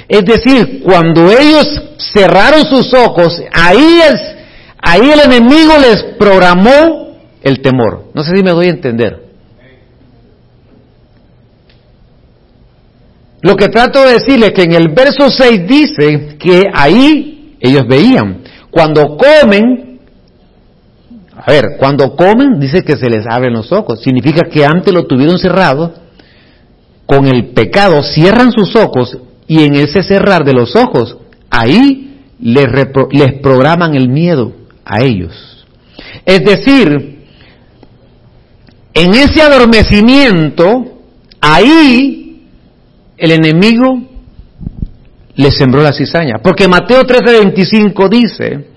[0.10, 1.66] Es decir, cuando ellos
[2.14, 4.22] cerraron sus ojos, ahí es,
[4.82, 8.08] ahí el enemigo les programó el temor.
[8.14, 9.24] No sé si me doy a entender.
[13.40, 17.35] Lo que trato de decirles es que en el verso 6 dice que ahí
[17.66, 18.44] ellos veían.
[18.72, 20.00] Cuando comen,
[21.36, 24.02] a ver, cuando comen dice que se les abren los ojos.
[24.02, 25.94] Significa que antes lo tuvieron cerrado,
[27.06, 31.18] con el pecado cierran sus ojos y en ese cerrar de los ojos,
[31.50, 32.68] ahí les,
[33.12, 35.66] les programan el miedo a ellos.
[36.26, 37.26] Es decir,
[38.94, 41.00] en ese adormecimiento,
[41.40, 42.48] ahí
[43.18, 44.15] el enemigo
[45.36, 46.36] le sembró la cizaña.
[46.42, 48.70] Porque Mateo 13:25 dice,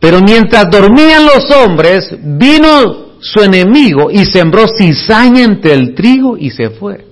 [0.00, 6.50] pero mientras dormían los hombres, vino su enemigo y sembró cizaña entre el trigo y
[6.50, 7.06] se fue.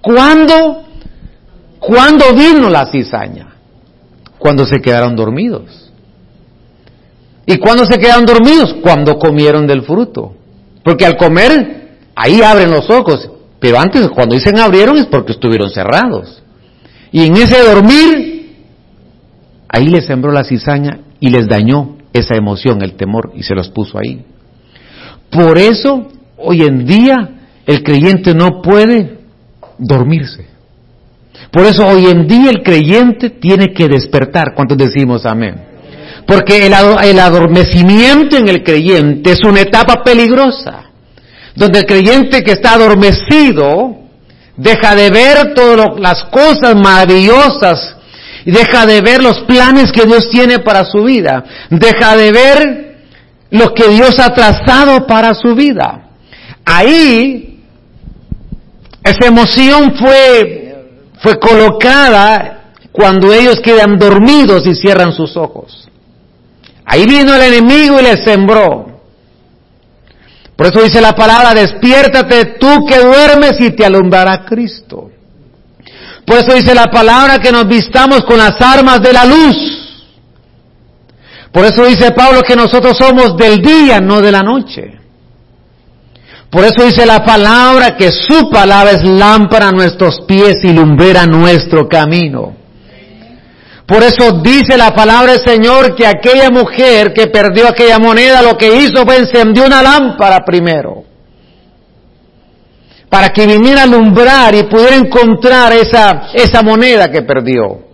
[0.00, 0.84] ¿Cuándo?
[1.78, 3.54] ¿Cuándo vino la cizaña?
[4.38, 5.90] Cuando se quedaron dormidos.
[7.46, 8.74] ¿Y cuándo se quedaron dormidos?
[8.82, 10.34] Cuando comieron del fruto.
[10.82, 13.30] Porque al comer, ahí abren los ojos.
[13.58, 16.42] Pero antes, cuando dicen abrieron, es porque estuvieron cerrados.
[17.10, 18.33] Y en ese dormir,
[19.74, 23.70] Ahí les sembró la cizaña y les dañó esa emoción, el temor, y se los
[23.70, 24.24] puso ahí.
[25.30, 26.06] Por eso,
[26.36, 27.16] hoy en día,
[27.66, 29.18] el creyente no puede
[29.76, 30.46] dormirse.
[31.50, 34.54] Por eso hoy en día el creyente tiene que despertar.
[34.54, 35.56] ¿Cuántos decimos amén?
[36.24, 40.84] Porque el, adormecimiento en el creyente es una etapa peligrosa,
[41.56, 43.96] donde el creyente que está adormecido
[44.56, 47.96] deja de ver todas las cosas maravillosas
[48.50, 51.44] deja de ver los planes que Dios tiene para su vida.
[51.70, 52.96] Deja de ver
[53.50, 56.08] lo que Dios ha trazado para su vida.
[56.64, 57.62] Ahí,
[59.02, 60.76] esa emoción fue,
[61.20, 65.88] fue colocada cuando ellos quedan dormidos y cierran sus ojos.
[66.84, 69.00] Ahí vino el enemigo y les sembró.
[70.56, 75.10] Por eso dice la palabra, despiértate tú que duermes y te alumbrará Cristo.
[76.26, 79.56] Por eso dice la palabra que nos vistamos con las armas de la luz.
[81.52, 84.98] Por eso dice Pablo que nosotros somos del día, no de la noche.
[86.50, 91.26] Por eso dice la palabra que su palabra es lámpara a nuestros pies y lumbrera
[91.26, 92.56] nuestro camino.
[93.86, 98.56] Por eso dice la palabra del Señor que aquella mujer que perdió aquella moneda lo
[98.56, 101.13] que hizo fue encendió una lámpara primero
[103.14, 107.84] para que viniera a alumbrar y pudiera encontrar esa, esa moneda que perdió.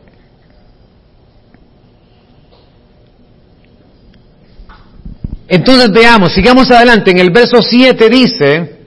[5.47, 7.11] Entonces veamos, sigamos adelante.
[7.11, 8.79] En el verso 7 dice,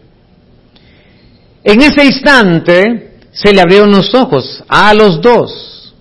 [1.63, 5.93] en ese instante se le abrieron los ojos a los dos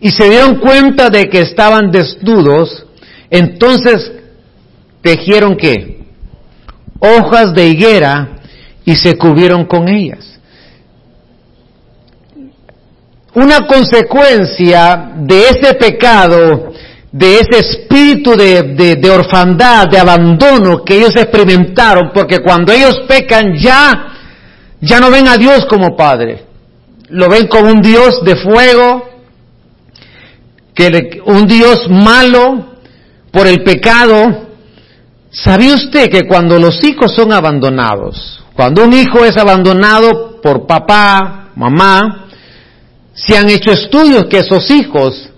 [0.00, 2.86] y se dieron cuenta de que estaban desnudos.
[3.28, 4.12] Entonces
[5.02, 6.06] tejieron qué?
[6.98, 8.38] Hojas de higuera
[8.84, 10.32] y se cubrieron con ellas.
[13.34, 16.72] una consecuencia de ese pecado,
[17.10, 24.08] de ese espíritu de, orfandad, de abandono que ellos experimentaron, porque cuando ellos pecan ya,
[24.80, 26.44] ya no ven a Dios como Padre,
[27.08, 29.08] lo ven como un Dios de fuego,
[30.74, 32.76] que un Dios malo
[33.30, 34.48] por el pecado.
[35.30, 41.50] ¿Sabía usted que cuando los hijos son abandonados, cuando un hijo es abandonado por papá,
[41.56, 42.26] mamá,
[43.14, 45.30] se han hecho estudios que esos hijos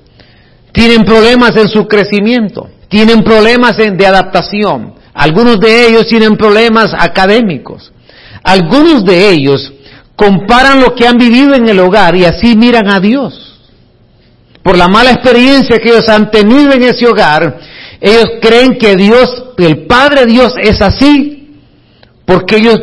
[0.73, 7.93] tienen problemas en su crecimiento, tienen problemas de adaptación, algunos de ellos tienen problemas académicos,
[8.43, 9.73] algunos de ellos
[10.17, 13.61] comparan lo que han vivido en el hogar y así miran a Dios.
[14.63, 17.61] Por la mala experiencia que ellos han tenido en ese hogar,
[18.01, 21.61] ellos creen que Dios, el Padre Dios es así,
[22.25, 22.81] porque ellos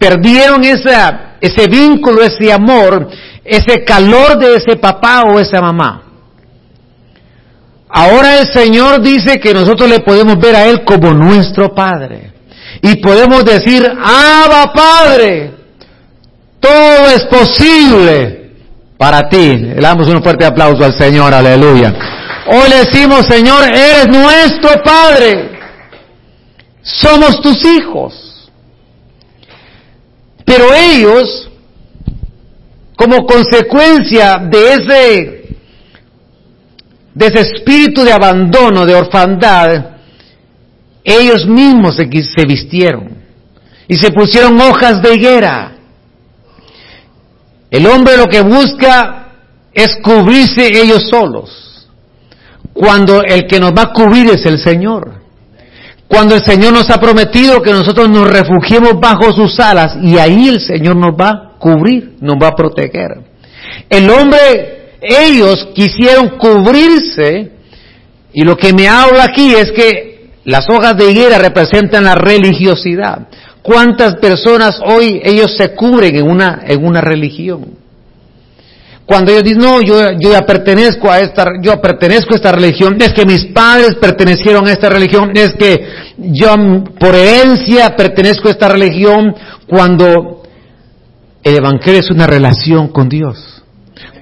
[0.00, 3.06] perdieron esa, ese vínculo, ese amor,
[3.44, 6.04] ese calor de ese papá o esa mamá.
[7.86, 12.32] Ahora el Señor dice que nosotros le podemos ver a Él como nuestro Padre.
[12.80, 15.52] Y podemos decir, Abba Padre,
[16.60, 18.52] todo es posible
[18.96, 19.58] para ti.
[19.58, 21.94] Le damos un fuerte aplauso al Señor, aleluya.
[22.46, 25.58] Hoy le decimos, Señor, eres nuestro Padre.
[26.80, 28.29] Somos tus hijos.
[30.50, 31.48] Pero ellos,
[32.96, 35.40] como consecuencia de ese
[37.14, 39.90] de ese espíritu de abandono, de orfandad,
[41.04, 43.16] ellos mismos se, se vistieron
[43.86, 45.76] y se pusieron hojas de higuera.
[47.70, 49.28] El hombre lo que busca
[49.72, 51.88] es cubrirse ellos solos,
[52.72, 55.19] cuando el que nos va a cubrir es el Señor.
[56.10, 60.48] Cuando el Señor nos ha prometido que nosotros nos refugiemos bajo sus alas y ahí
[60.48, 63.22] el Señor nos va a cubrir, nos va a proteger.
[63.88, 67.52] El hombre ellos quisieron cubrirse
[68.32, 73.28] y lo que me habla aquí es que las hojas de higuera representan la religiosidad.
[73.62, 77.79] ¿Cuántas personas hoy ellos se cubren en una, en una religión?
[79.10, 83.12] Cuando ellos dicen, no, yo, yo pertenezco a esta, yo pertenezco a esta religión, es
[83.12, 85.84] que mis padres pertenecieron a esta religión, es que
[86.16, 86.54] yo
[86.96, 89.34] por herencia pertenezco a esta religión,
[89.66, 90.44] cuando
[91.42, 93.64] el Evangelio es una relación con Dios.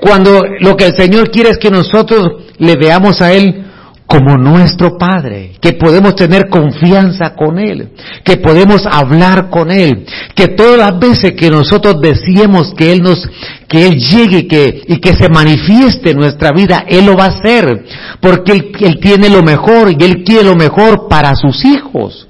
[0.00, 3.66] Cuando lo que el Señor quiere es que nosotros le veamos a Él
[4.08, 7.90] como nuestro Padre, que podemos tener confianza con Él,
[8.24, 13.28] que podemos hablar con Él, que todas las veces que nosotros decimos que Él nos,
[13.68, 17.38] que Él llegue que, y que se manifieste en nuestra vida, Él lo va a
[17.38, 17.84] hacer,
[18.18, 22.26] porque él, él tiene lo mejor y Él quiere lo mejor para sus hijos.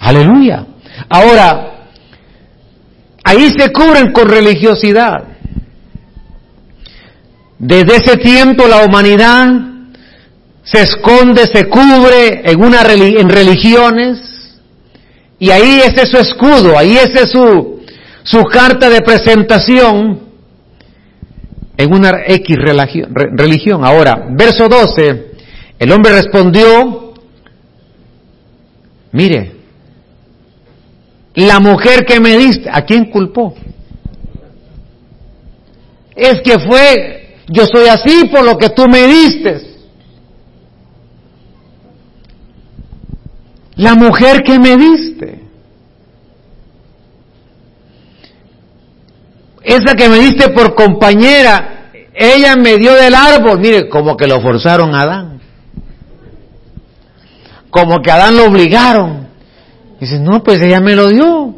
[0.00, 0.66] Aleluya.
[1.08, 1.86] Ahora,
[3.22, 5.22] ahí se cubren con religiosidad.
[7.60, 9.71] Desde ese tiempo la humanidad
[10.64, 14.20] se esconde, se cubre en, una, en religiones
[15.38, 17.82] y ahí ese es su escudo, ahí ese es su,
[18.22, 20.20] su carta de presentación
[21.76, 22.56] en una X
[23.32, 23.84] religión.
[23.84, 25.32] Ahora, verso 12,
[25.78, 27.14] el hombre respondió,
[29.10, 29.52] mire,
[31.34, 33.54] la mujer que me diste, ¿a quién culpó?
[36.14, 39.71] Es que fue yo soy así por lo que tú me diste.
[43.76, 45.40] La mujer que me diste.
[49.62, 53.60] Esa que me diste por compañera, ella me dio del árbol.
[53.60, 55.40] Mire, como que lo forzaron a Adán.
[57.70, 59.28] Como que a Adán lo obligaron.
[60.00, 61.54] Dice, no, pues ella me lo dio.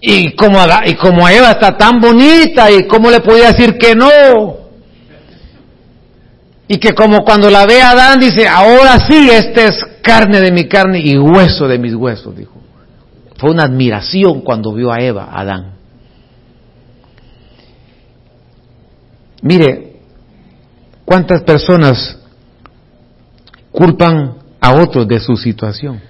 [0.00, 4.57] Y como, y como Eva está tan bonita, y cómo le podía decir que no.
[6.68, 10.52] Y que como cuando la ve a Adán dice, ahora sí, esta es carne de
[10.52, 12.60] mi carne y hueso de mis huesos, dijo.
[13.38, 15.72] Fue una admiración cuando vio a Eva, a Adán.
[19.40, 19.96] Mire,
[21.04, 22.18] ¿cuántas personas
[23.70, 26.00] culpan a otros de su situación?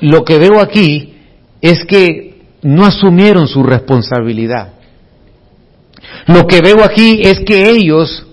[0.00, 1.18] Lo que veo aquí
[1.60, 4.74] es que no asumieron su responsabilidad.
[6.32, 8.24] Lo que veo aquí es que ellos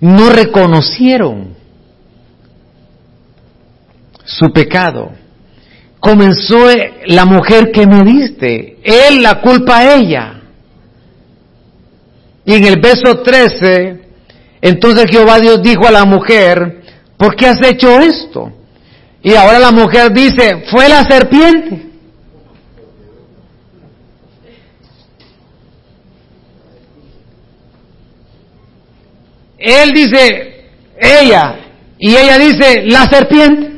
[0.00, 1.54] no reconocieron
[4.24, 5.12] su pecado.
[6.00, 6.66] Comenzó
[7.06, 10.42] la mujer que me diste, él la culpa a ella.
[12.44, 14.00] Y en el verso 13,
[14.60, 16.82] entonces Jehová Dios dijo a la mujer,
[17.16, 18.52] ¿por qué has hecho esto?
[19.22, 21.86] Y ahora la mujer dice, fue la serpiente.
[29.70, 30.64] Él dice,
[30.98, 31.56] ella,
[31.98, 33.76] y ella dice, la serpiente.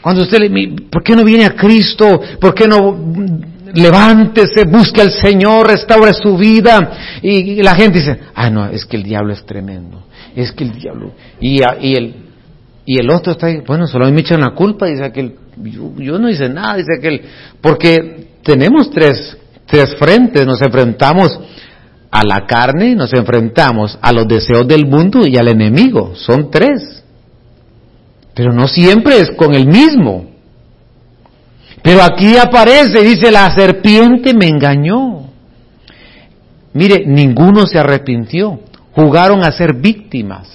[0.00, 2.20] Cuando usted le, ¿por qué no viene a Cristo?
[2.40, 2.98] ¿Por qué no
[3.72, 7.20] levántese, busque al Señor, restaure su vida?
[7.22, 10.04] Y, la gente dice, ah, no, es que el diablo es tremendo.
[10.34, 11.12] Es que el diablo.
[11.40, 12.14] Y, y el,
[12.84, 16.18] y el otro está ahí, bueno, solo me echan la culpa, dice aquel, yo, yo
[16.18, 17.22] no hice nada, dice aquel,
[17.60, 19.36] porque tenemos tres,
[19.66, 21.38] tres frentes, nos enfrentamos
[22.10, 27.02] a la carne, nos enfrentamos a los deseos del mundo y al enemigo, son tres.
[28.34, 30.26] Pero no siempre es con el mismo.
[31.82, 35.30] Pero aquí aparece, dice, la serpiente me engañó.
[36.74, 38.60] Mire, ninguno se arrepintió.
[38.92, 40.48] Jugaron a ser víctimas.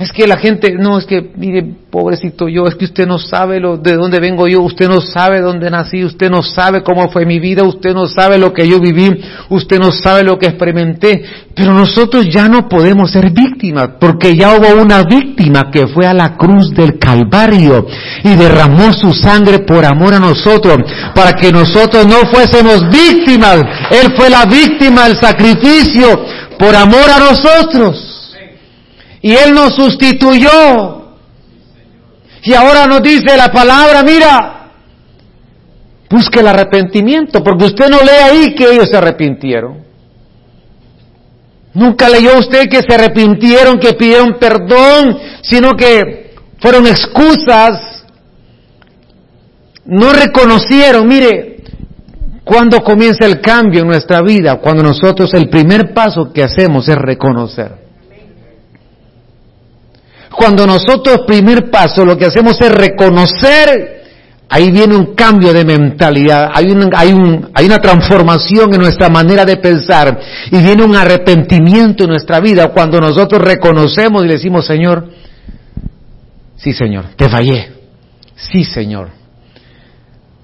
[0.00, 3.60] Es que la gente, no, es que, mire, pobrecito yo, es que usted no sabe
[3.60, 7.26] lo, de dónde vengo yo, usted no sabe dónde nací, usted no sabe cómo fue
[7.26, 9.10] mi vida, usted no sabe lo que yo viví,
[9.50, 11.22] usted no sabe lo que experimenté.
[11.54, 16.14] Pero nosotros ya no podemos ser víctimas, porque ya hubo una víctima que fue a
[16.14, 17.86] la cruz del Calvario
[18.24, 20.78] y derramó su sangre por amor a nosotros,
[21.14, 23.58] para que nosotros no fuésemos víctimas.
[23.90, 26.24] Él fue la víctima del sacrificio
[26.58, 28.09] por amor a nosotros.
[29.22, 31.16] Y Él nos sustituyó.
[32.42, 34.70] Y ahora nos dice la palabra, mira,
[36.08, 39.84] busque el arrepentimiento, porque usted no lee ahí que ellos se arrepintieron.
[41.74, 48.04] Nunca leyó usted que se arrepintieron, que pidieron perdón, sino que fueron excusas.
[49.84, 51.62] No reconocieron, mire,
[52.44, 56.96] cuando comienza el cambio en nuestra vida, cuando nosotros el primer paso que hacemos es
[56.96, 57.79] reconocer.
[60.30, 64.00] Cuando nosotros, primer paso, lo que hacemos es reconocer,
[64.48, 69.44] ahí viene un cambio de mentalidad, hay, hay, un, hay una transformación en nuestra manera
[69.44, 70.18] de pensar
[70.50, 75.08] y viene un arrepentimiento en nuestra vida cuando nosotros reconocemos y le decimos, Señor,
[76.56, 77.72] sí Señor, te fallé,
[78.34, 79.10] sí Señor.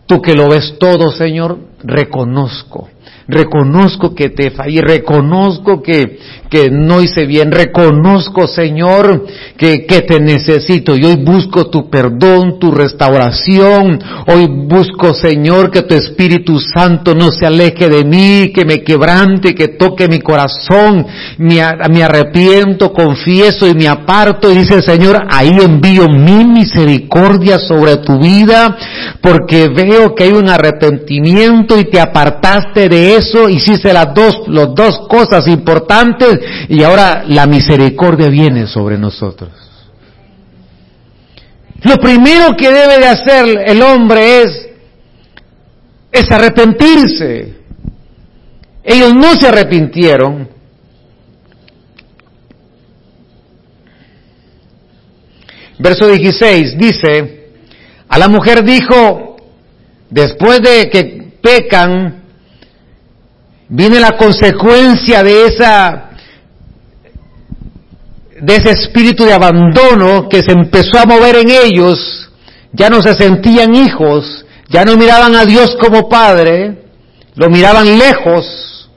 [0.06, 2.88] Tú que lo ves todo, Señor, reconozco
[3.28, 6.18] reconozco que te fallé, reconozco que,
[6.48, 9.26] que no hice bien, reconozco, Señor,
[9.56, 15.82] que, que te necesito y hoy busco tu perdón, tu restauración, hoy busco, Señor, que
[15.82, 21.06] tu Espíritu Santo no se aleje de mí, que me quebrante, que toque mi corazón,
[21.38, 21.60] me,
[21.90, 24.52] me arrepiento, confieso y me aparto.
[24.52, 28.76] Y dice, Señor, ahí envío mi misericordia sobre tu vida,
[29.20, 34.74] porque veo que hay un arrepentimiento y te apartaste de eso, hiciste las dos, las
[34.74, 39.50] dos cosas importantes y ahora la misericordia viene sobre nosotros.
[41.82, 44.68] Lo primero que debe de hacer el hombre es,
[46.10, 47.54] es arrepentirse.
[48.82, 50.48] Ellos no se arrepintieron.
[55.78, 57.50] Verso 16 dice,
[58.08, 59.36] a la mujer dijo,
[60.08, 61.15] después de que
[61.46, 62.22] pecan,
[63.68, 66.02] viene la consecuencia de esa
[68.40, 72.28] de ese espíritu de abandono que se empezó a mover en ellos,
[72.72, 76.84] ya no se sentían hijos, ya no miraban a Dios como Padre,
[77.36, 78.90] lo miraban lejos.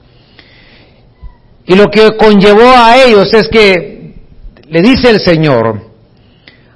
[1.66, 4.14] Y lo que conllevó a ellos es que,
[4.68, 5.80] le dice el Señor,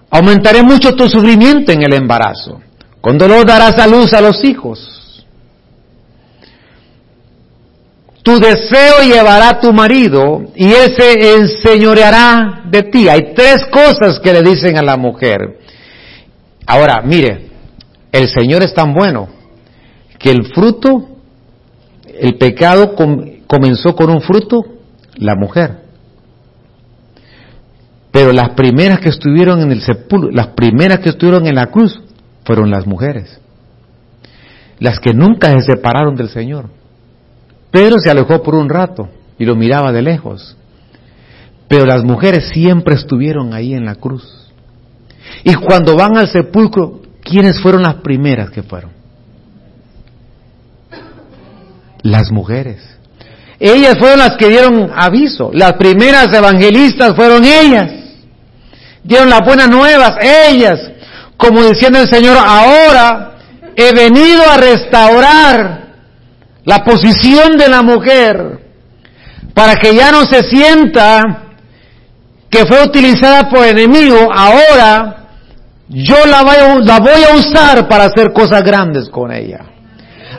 [0.09, 2.63] aumentaré mucho tu sufrimiento en el embarazo,
[3.03, 5.04] con dolor darás a luz a los hijos.
[8.25, 13.07] Tu deseo llevará a tu marido y él se enseñoreará de ti.
[13.07, 15.59] Hay tres cosas que le dicen a la mujer.
[16.67, 17.51] Ahora, mire,
[18.11, 19.29] el Señor es tan bueno
[20.19, 21.07] que el fruto,
[22.19, 22.95] el pecado
[23.47, 24.65] comenzó con un fruto,
[25.17, 25.83] la mujer.
[28.11, 32.01] Pero las primeras que estuvieron en el sepulcro, las primeras que estuvieron en la cruz,
[32.47, 33.39] fueron las mujeres.
[34.79, 36.71] Las que nunca se separaron del Señor.
[37.75, 40.57] Pedro se alejó por un rato y lo miraba de lejos.
[41.67, 44.23] Pero las mujeres siempre estuvieron ahí en la cruz.
[45.43, 48.93] Y cuando van al sepulcro, ¿quiénes fueron las primeras que fueron?
[52.03, 52.81] Las mujeres.
[53.59, 55.51] Ellas fueron las que dieron aviso.
[55.53, 57.91] Las primeras evangelistas fueron ellas.
[59.03, 60.79] Dieron las buenas nuevas, ellas.
[61.37, 63.33] Como diciendo el Señor, ahora
[63.75, 65.84] he venido a restaurar
[66.65, 68.61] la posición de la mujer
[69.55, 71.45] para que ya no se sienta
[72.51, 75.25] que fue utilizada por el enemigo, ahora
[75.89, 79.59] yo la voy, a, la voy a usar para hacer cosas grandes con ella.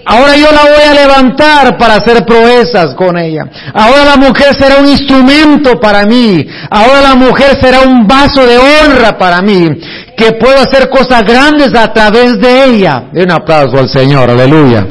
[0.08, 3.44] Ahora yo la voy a levantar para hacer proezas con ella.
[3.74, 6.46] Ahora la mujer será un instrumento para mí.
[6.70, 9.68] Ahora la mujer será un vaso de honra para mí.
[10.16, 13.06] Que puedo hacer cosas grandes a través de ella.
[13.14, 14.86] un aplauso al Señor, aleluya.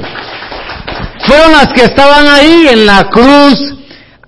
[1.27, 3.77] Fueron las que estaban ahí en la cruz,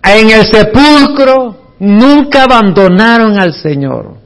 [0.02, 1.74] en el sepulcro.
[1.78, 4.16] Nunca abandonaron al Señor.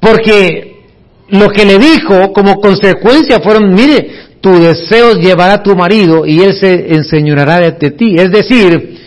[0.00, 0.72] Porque
[1.28, 6.40] lo que le dijo como consecuencia fueron, mire, tu deseo llevará a tu marido y
[6.40, 8.16] él se enseñorará de ti.
[8.18, 8.98] Es decir,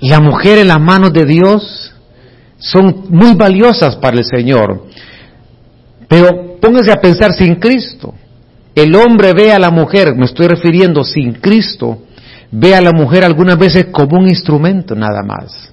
[0.00, 1.94] la mujer en las manos de Dios
[2.58, 4.86] son muy valiosas para el Señor.
[6.08, 8.14] Pero póngase a pensar sin Cristo.
[8.74, 11.98] El hombre ve a la mujer, me estoy refiriendo sin Cristo,
[12.50, 15.72] ve a la mujer algunas veces como un instrumento nada más.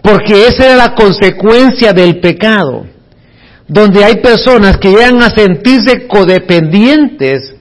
[0.00, 2.84] Porque esa era la consecuencia del pecado,
[3.68, 7.54] donde hay personas que llegan a sentirse codependientes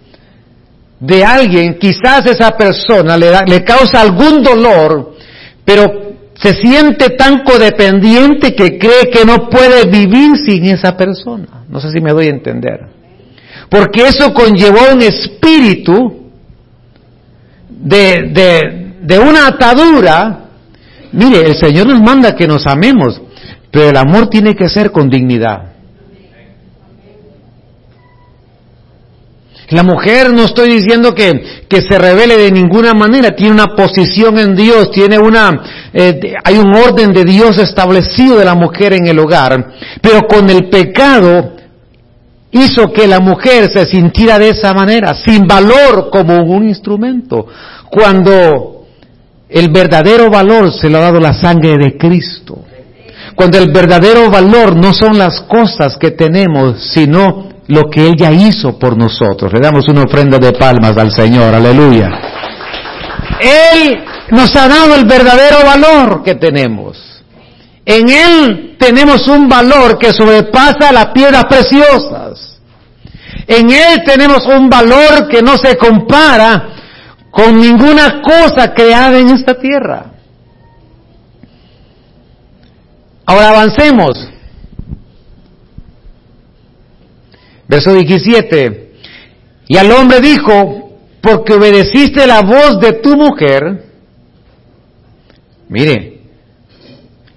[1.00, 5.16] de alguien, quizás esa persona le, le causa algún dolor,
[5.66, 6.01] pero
[6.42, 11.66] se siente tan codependiente que cree que no puede vivir sin esa persona.
[11.70, 12.88] No sé si me doy a entender.
[13.70, 16.30] Porque eso conllevó un espíritu
[17.70, 20.42] de, de, de una atadura
[21.12, 23.22] Mire, el Señor nos manda que nos amemos,
[23.70, 25.71] pero el amor tiene que ser con dignidad.
[29.72, 34.38] La mujer no estoy diciendo que, que se revele de ninguna manera, tiene una posición
[34.38, 39.08] en Dios, tiene una, eh, hay un orden de Dios establecido de la mujer en
[39.08, 41.54] el hogar, pero con el pecado
[42.52, 47.48] hizo que la mujer se sintiera de esa manera, sin valor como un instrumento.
[47.90, 48.88] Cuando
[49.48, 52.66] el verdadero valor se lo ha dado la sangre de Cristo.
[53.36, 58.32] Cuando el verdadero valor no son las cosas que tenemos, sino lo que Él ya
[58.32, 59.52] hizo por nosotros.
[59.54, 62.10] Le damos una ofrenda de palmas al Señor, aleluya.
[63.40, 66.98] Él nos ha dado el verdadero valor que tenemos.
[67.86, 72.60] En Él tenemos un valor que sobrepasa las piedras preciosas.
[73.48, 76.70] En Él tenemos un valor que no se compara
[77.32, 80.12] con ninguna cosa creada en esta tierra.
[83.26, 84.28] Ahora avancemos.
[87.72, 88.92] Verso 17.
[89.70, 93.86] Y al hombre dijo, porque obedeciste la voz de tu mujer,
[95.70, 96.20] mire,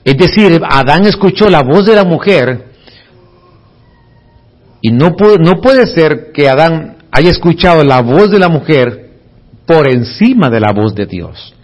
[0.03, 2.65] es decir, Adán escuchó la voz de la mujer
[4.83, 9.13] y no puede, no puede ser que Adán haya escuchado la voz de la mujer
[9.67, 11.55] por encima de la voz de Dios.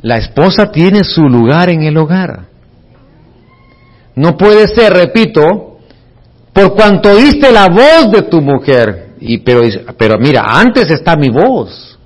[0.00, 2.46] La esposa tiene su lugar en el hogar.
[4.16, 5.73] No puede ser, repito,
[6.54, 9.14] por cuanto oíste la voz de tu mujer.
[9.20, 9.62] Y, pero,
[9.98, 11.98] pero mira, antes está mi voz.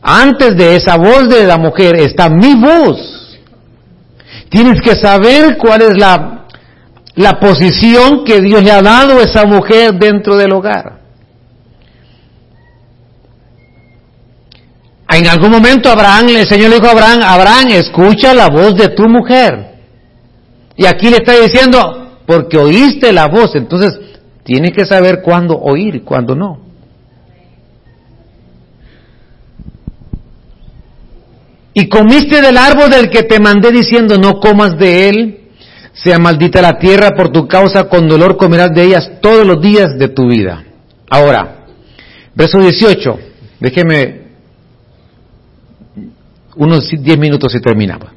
[0.00, 3.38] Antes de esa voz de la mujer está mi voz.
[4.50, 6.46] Tienes que saber cuál es la,
[7.16, 11.00] la posición que Dios le ha dado a esa mujer dentro del hogar.
[15.08, 18.90] En algún momento Abraham, el Señor le dijo a Abraham, Abraham, escucha la voz de
[18.90, 19.74] tu mujer.
[20.76, 23.98] Y aquí le está diciendo, porque oíste la voz, entonces
[24.44, 26.64] tienes que saber cuándo oír y cuándo no.
[31.74, 35.40] Y comiste del árbol del que te mandé diciendo, no comas de él,
[35.92, 39.98] sea maldita la tierra por tu causa, con dolor comerás de ellas todos los días
[39.98, 40.64] de tu vida.
[41.10, 41.66] Ahora,
[42.34, 43.18] verso 18,
[43.58, 44.22] déjeme
[46.56, 48.12] unos diez minutos y terminaba.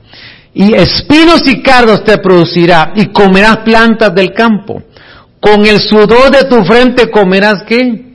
[0.59, 4.81] Y espinos y cardos te producirá y comerás plantas del campo.
[5.39, 8.05] Con el sudor de tu frente comerás qué?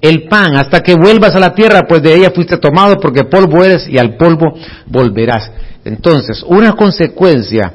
[0.00, 3.62] El pan hasta que vuelvas a la tierra, pues de ella fuiste tomado porque polvo
[3.62, 4.54] eres y al polvo
[4.86, 5.52] volverás.
[5.84, 7.72] Entonces, una consecuencia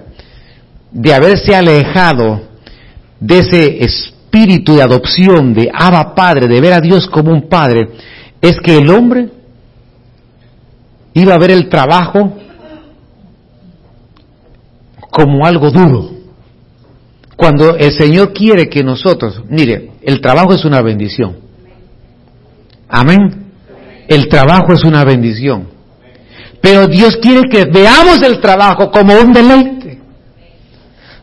[0.92, 2.42] de haberse alejado
[3.22, 7.88] de ese espíritu de adopción, de Abba Padre, de ver a Dios como un Padre,
[8.42, 9.30] es que el hombre
[11.14, 12.34] iba a ver el trabajo
[15.12, 16.12] como algo duro.
[17.36, 21.38] Cuando el Señor quiere que nosotros, mire, el trabajo es una bendición.
[22.88, 23.46] Amén.
[24.08, 25.68] El trabajo es una bendición.
[26.62, 30.00] Pero Dios quiere que veamos el trabajo como un deleite.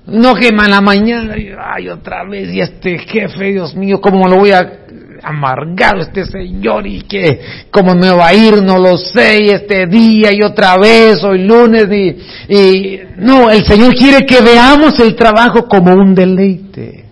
[0.07, 1.35] No que la mañana,
[1.75, 4.86] ay, otra vez, y este jefe, Dios mío, ¿cómo lo voy a
[5.27, 9.87] amargado este señor y que como me va a ir no lo sé y este
[9.87, 15.17] día y otra vez hoy lunes y, y no, el Señor quiere que veamos el
[15.17, 17.07] trabajo como un deleite.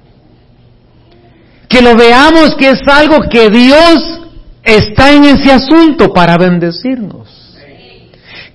[1.68, 4.20] Que lo veamos que es algo que Dios
[4.62, 7.28] está en ese asunto para bendecirnos.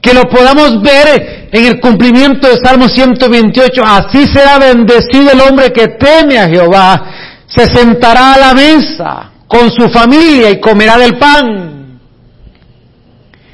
[0.01, 3.83] Que lo podamos ver en el cumplimiento de Salmo 128.
[3.83, 7.05] Así será bendecido el hombre que teme a Jehová.
[7.47, 11.99] Se sentará a la mesa con su familia y comerá del pan.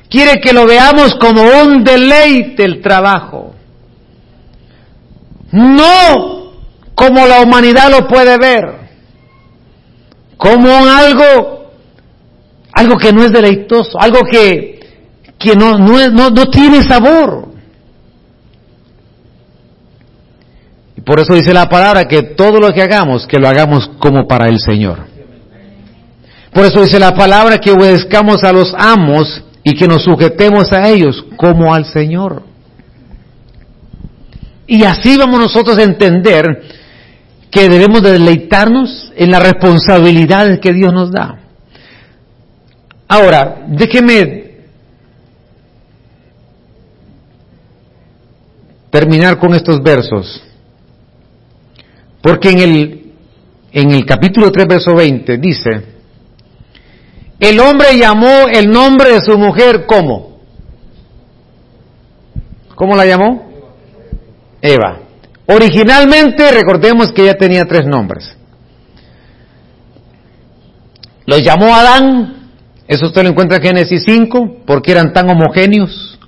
[0.10, 3.56] Quiere que lo veamos como un deleite el trabajo.
[5.52, 6.52] No
[6.94, 8.86] como la humanidad lo puede ver.
[10.36, 11.72] Como algo,
[12.74, 14.76] algo que no es deleitoso, algo que
[15.40, 17.50] que no, no, no, tiene sabor.
[20.98, 24.28] Y por eso dice la palabra que todo lo que hagamos, que lo hagamos como
[24.28, 25.15] para el Señor.
[26.56, 30.88] Por eso dice la palabra que obedezcamos a los amos y que nos sujetemos a
[30.88, 32.44] ellos como al Señor.
[34.66, 36.64] Y así vamos nosotros a entender
[37.52, 41.40] que debemos de deleitarnos en las responsabilidades que Dios nos da.
[43.10, 44.62] Ahora, déjeme
[48.90, 50.42] terminar con estos versos.
[52.22, 53.12] Porque en el,
[53.74, 55.95] en el capítulo 3, verso 20 dice,
[57.40, 60.40] el hombre llamó el nombre de su mujer ¿cómo?
[62.76, 63.52] ¿Cómo la llamó?
[64.62, 65.00] Eva.
[65.48, 68.36] Originalmente, recordemos que ella tenía tres nombres.
[71.26, 72.52] Los llamó Adán,
[72.88, 76.20] eso usted lo encuentra en Génesis 5, porque eran tan homogéneos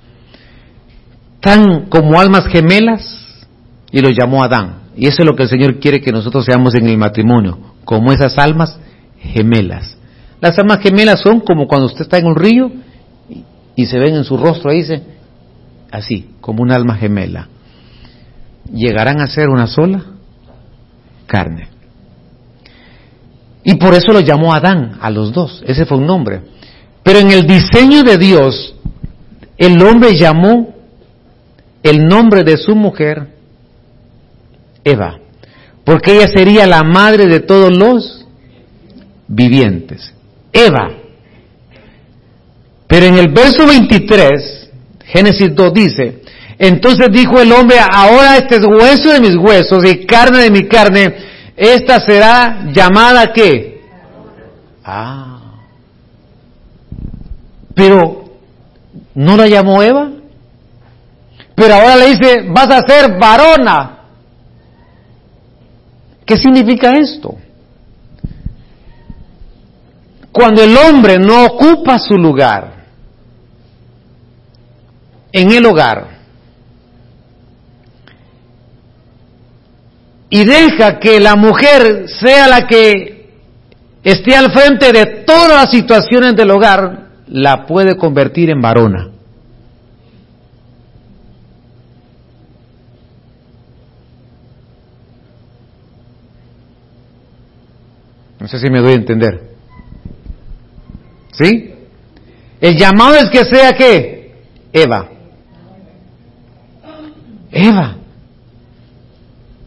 [1.40, 3.46] tan como almas gemelas
[3.90, 4.88] y los llamó Adán.
[4.96, 8.12] Y eso es lo que el Señor quiere que nosotros seamos en el matrimonio, como
[8.12, 8.78] esas almas
[9.20, 9.97] gemelas.
[10.40, 12.70] Las almas gemelas son como cuando usted está en un río
[13.74, 15.02] y, se ven en su rostro, dice,
[15.90, 17.48] así, como un alma gemela.
[18.72, 20.04] Llegarán a ser una sola
[21.26, 21.68] carne.
[23.64, 26.42] Y por eso lo llamó Adán a los dos, ese fue un nombre.
[27.02, 28.74] Pero en el diseño de Dios,
[29.56, 30.74] el hombre llamó
[31.82, 33.34] el nombre de su mujer
[34.84, 35.18] Eva,
[35.84, 38.26] porque ella sería la madre de todos los
[39.26, 40.14] vivientes.
[40.52, 40.90] Eva.
[42.86, 44.70] Pero en el verso 23,
[45.04, 46.22] Génesis 2 dice,
[46.58, 50.66] entonces dijo el hombre, ahora este es hueso de mis huesos y carne de mi
[50.66, 51.14] carne,
[51.56, 53.82] esta será llamada qué?
[54.84, 55.40] Ah.
[57.74, 58.24] Pero,
[59.14, 60.10] ¿no la llamó Eva?
[61.54, 63.98] Pero ahora le dice, vas a ser varona.
[66.24, 67.36] ¿Qué significa esto?
[70.38, 72.84] Cuando el hombre no ocupa su lugar
[75.32, 76.06] en el hogar
[80.30, 83.32] y deja que la mujer sea la que
[84.04, 89.08] esté al frente de todas las situaciones del hogar, la puede convertir en varona.
[98.38, 99.47] No sé si me doy a entender.
[101.38, 101.70] ¿Sí?
[102.60, 104.32] El llamado es que sea qué?
[104.72, 105.08] Eva.
[107.52, 107.96] Eva.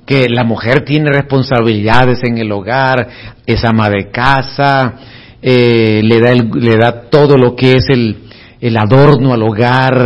[0.05, 3.07] Que la mujer tiene responsabilidades en el hogar,
[3.45, 4.95] es ama de casa,
[5.41, 8.17] eh, le, da le da todo lo que es el,
[8.59, 10.05] el adorno al hogar,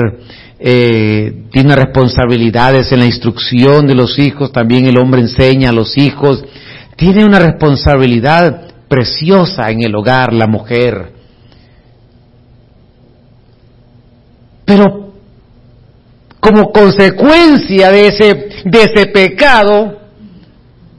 [0.59, 5.97] eh, tiene responsabilidades en la instrucción de los hijos, también el hombre enseña a los
[5.97, 6.45] hijos,
[6.95, 11.14] tiene una responsabilidad preciosa en el hogar la mujer.
[14.65, 15.13] Pero
[16.39, 19.99] como consecuencia de ese, de ese pecado,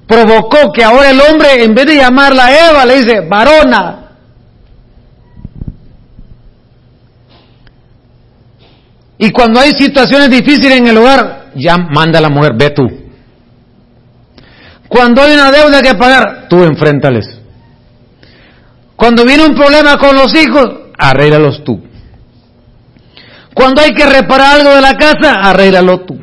[0.07, 4.03] provocó que ahora el hombre, en vez de llamarla Eva, le dice varona.
[9.19, 12.87] Y cuando hay situaciones difíciles en el hogar, ya manda a la mujer, ve tú.
[14.89, 17.27] Cuando hay una deuda que pagar, tú enfréntales.
[18.95, 20.67] Cuando viene un problema con los hijos,
[20.99, 21.86] arréglalos tú.
[23.57, 26.19] Cuando hay que reparar algo de la casa, arréglalo tú.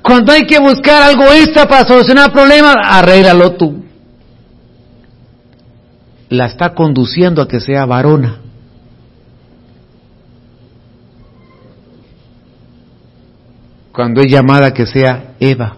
[0.00, 3.84] Cuando hay que buscar algo extra para solucionar problemas, arréglalo tú.
[6.30, 8.40] La está conduciendo a que sea varona.
[13.92, 15.76] Cuando es llamada a que sea Eva.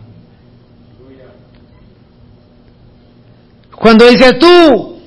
[3.74, 4.99] Cuando dice tú,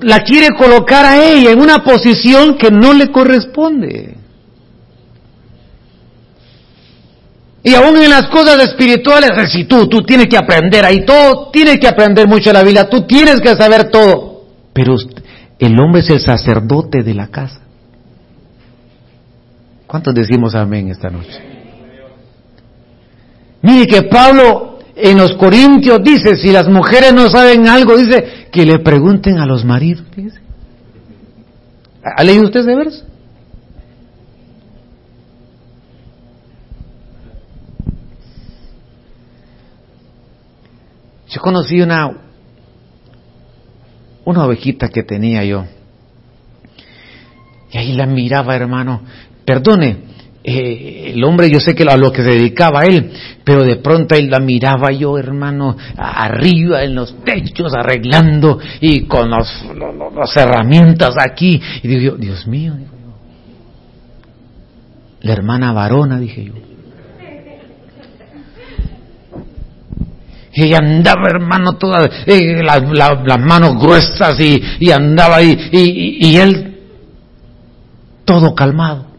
[0.00, 4.16] la quiere colocar a ella en una posición que no le corresponde.
[7.64, 11.78] Y aún en las cosas espirituales, si tú, tú tienes que aprender ahí todo, tienes
[11.78, 14.46] que aprender mucho la Biblia, tú tienes que saber todo.
[14.72, 14.96] Pero
[15.58, 17.60] el hombre es el sacerdote de la casa.
[19.86, 21.38] ¿Cuántos decimos amén esta noche?
[23.60, 28.66] Mire que Pablo en los Corintios dice, si las mujeres no saben algo, dice, que
[28.66, 30.04] le pregunten a los maridos.
[32.04, 33.04] ¿Ha leído usted ese verso?
[41.28, 42.10] Yo conocí una,
[44.26, 45.64] una ovejita que tenía yo.
[47.70, 49.00] Y ahí la miraba, hermano.
[49.46, 50.11] Perdone,
[50.44, 53.12] eh, el hombre yo sé que a lo que se dedicaba él,
[53.44, 59.30] pero de pronto él la miraba yo, hermano, arriba en los techos arreglando y con
[59.30, 61.60] las herramientas aquí.
[61.82, 62.74] Y digo Dios mío,
[65.20, 66.52] la hermana varona, dije yo.
[70.54, 76.78] Y andaba, hermano, todas eh, las manos gruesas y, andaba ahí, y, él
[78.26, 79.11] todo calmado.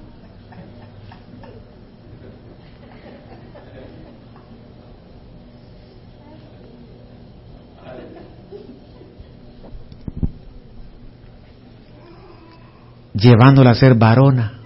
[13.14, 14.60] Llevándola a ser varona.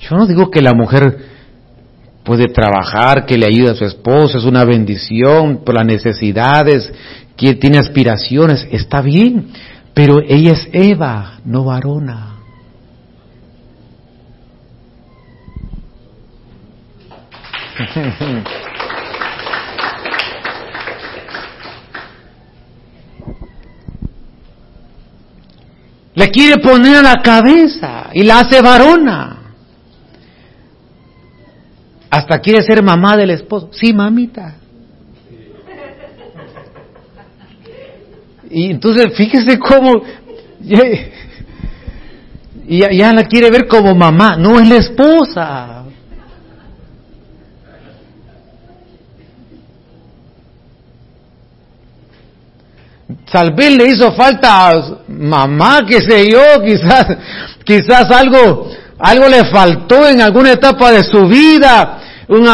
[0.00, 1.18] Yo no digo que la mujer
[2.24, 6.92] puede trabajar, que le ayude a su esposo, es una bendición por las necesidades,
[7.36, 9.48] que tiene aspiraciones, está bien,
[9.92, 12.30] pero ella es Eva, no varona.
[26.14, 29.38] Le quiere poner a la cabeza y la hace varona.
[32.10, 33.70] Hasta quiere ser mamá del esposo.
[33.72, 34.54] Sí, mamita.
[38.50, 40.02] Y entonces fíjese cómo
[42.66, 45.73] y ya, la quiere ver como mamá, no es la esposa.
[53.34, 54.70] Tal vez le hizo falta
[55.08, 57.04] mamá, qué sé yo, quizás,
[57.64, 62.46] quizás algo, algo le faltó en alguna etapa de su vida, un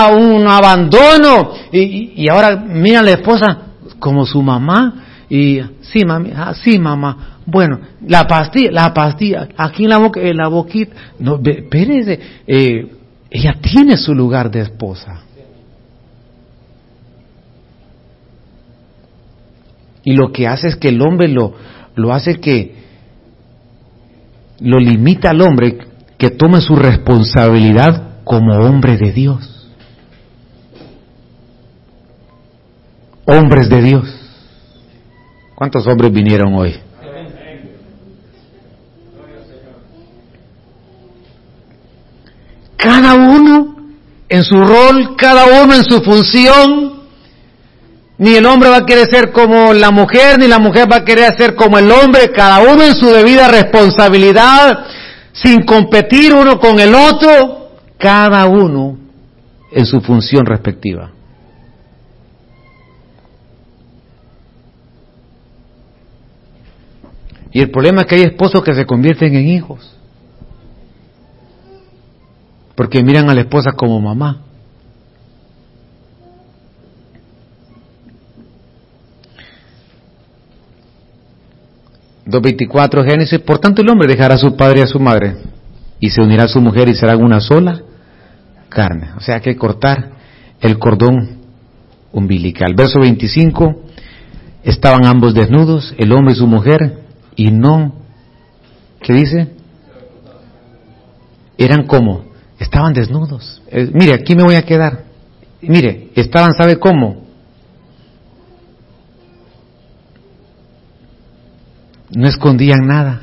[0.49, 3.59] abandono, y, ahora mira a la esposa
[3.99, 9.85] como su mamá, y sí, mami, ah, sí, mamá, bueno, la pastilla, la pastilla, aquí
[9.85, 12.91] en la boca, en la boquita, no, espérese, eh,
[13.31, 15.25] ella tiene su lugar de esposa.
[20.11, 21.55] Y lo que hace es que el hombre lo,
[21.95, 22.75] lo hace que
[24.61, 25.79] lo limita al hombre
[26.19, 29.61] que tome su responsabilidad como hombre de Dios.
[33.31, 34.05] hombres de Dios.
[35.55, 36.75] ¿Cuántos hombres vinieron hoy?
[42.77, 43.77] Cada uno
[44.29, 47.00] en su rol, cada uno en su función.
[48.21, 51.05] Ni el hombre va a querer ser como la mujer, ni la mujer va a
[51.07, 54.85] querer ser como el hombre, cada uno en su debida responsabilidad,
[55.33, 58.99] sin competir uno con el otro, cada uno
[59.73, 61.13] en su función respectiva.
[67.53, 69.97] Y el problema es que hay esposos que se convierten en hijos.
[72.75, 74.43] Porque miran a la esposa como mamá.
[82.31, 83.41] ...2.24 Génesis...
[83.41, 85.37] ...por tanto el hombre dejará a su padre y a su madre...
[85.99, 87.81] ...y se unirá a su mujer y serán una sola
[88.69, 89.11] carne...
[89.17, 90.11] ...o sea, hay que cortar
[90.61, 91.39] el cordón
[92.13, 92.75] umbilical...
[92.75, 93.83] ...verso 25...
[94.65, 95.95] ...estaban ambos desnudos...
[95.99, 97.01] ...el hombre y su mujer
[97.41, 97.95] y no,
[99.01, 99.49] ¿qué dice?
[101.57, 102.27] Eran como,
[102.59, 103.63] estaban desnudos.
[103.71, 105.05] Eh, mire, aquí me voy a quedar.
[105.63, 107.30] Mire, estaban, ¿sabe cómo?
[112.11, 113.23] No escondían nada.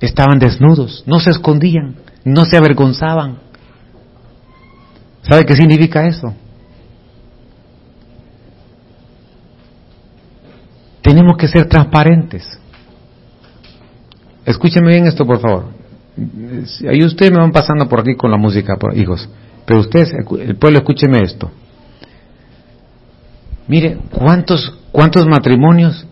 [0.00, 3.38] Estaban desnudos, no se escondían, no se avergonzaban.
[5.22, 6.34] ¿Sabe qué significa eso?
[11.02, 12.58] Tenemos que ser transparentes.
[14.44, 15.64] Escúcheme bien esto, por favor.
[16.88, 19.28] Ahí ustedes me van pasando por aquí con la música, hijos.
[19.66, 21.50] Pero ustedes, el pueblo, escúcheme esto.
[23.66, 26.06] Mire, ¿cuántos, cuántos matrimonios,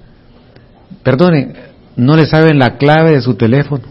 [1.07, 1.55] perdone,
[1.95, 3.85] no le saben la clave de su teléfono?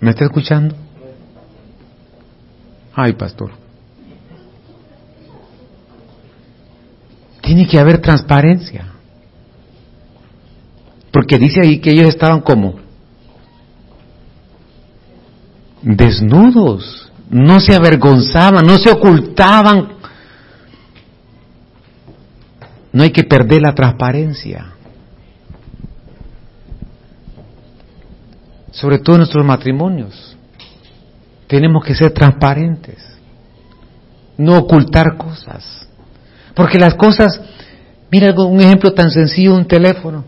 [0.00, 0.76] ¿Me está escuchando?
[2.94, 3.52] Ay, pastor.
[7.40, 8.92] Tiene que haber transparencia.
[11.10, 12.74] Porque dice ahí que ellos estaban como
[15.80, 19.99] desnudos, no se avergonzaban, no se ocultaban.
[22.92, 24.72] No hay que perder la transparencia.
[28.72, 30.36] Sobre todo en nuestros matrimonios.
[31.46, 32.98] Tenemos que ser transparentes.
[34.36, 35.88] No ocultar cosas.
[36.54, 37.40] Porque las cosas,
[38.10, 40.24] mira un ejemplo tan sencillo, un teléfono.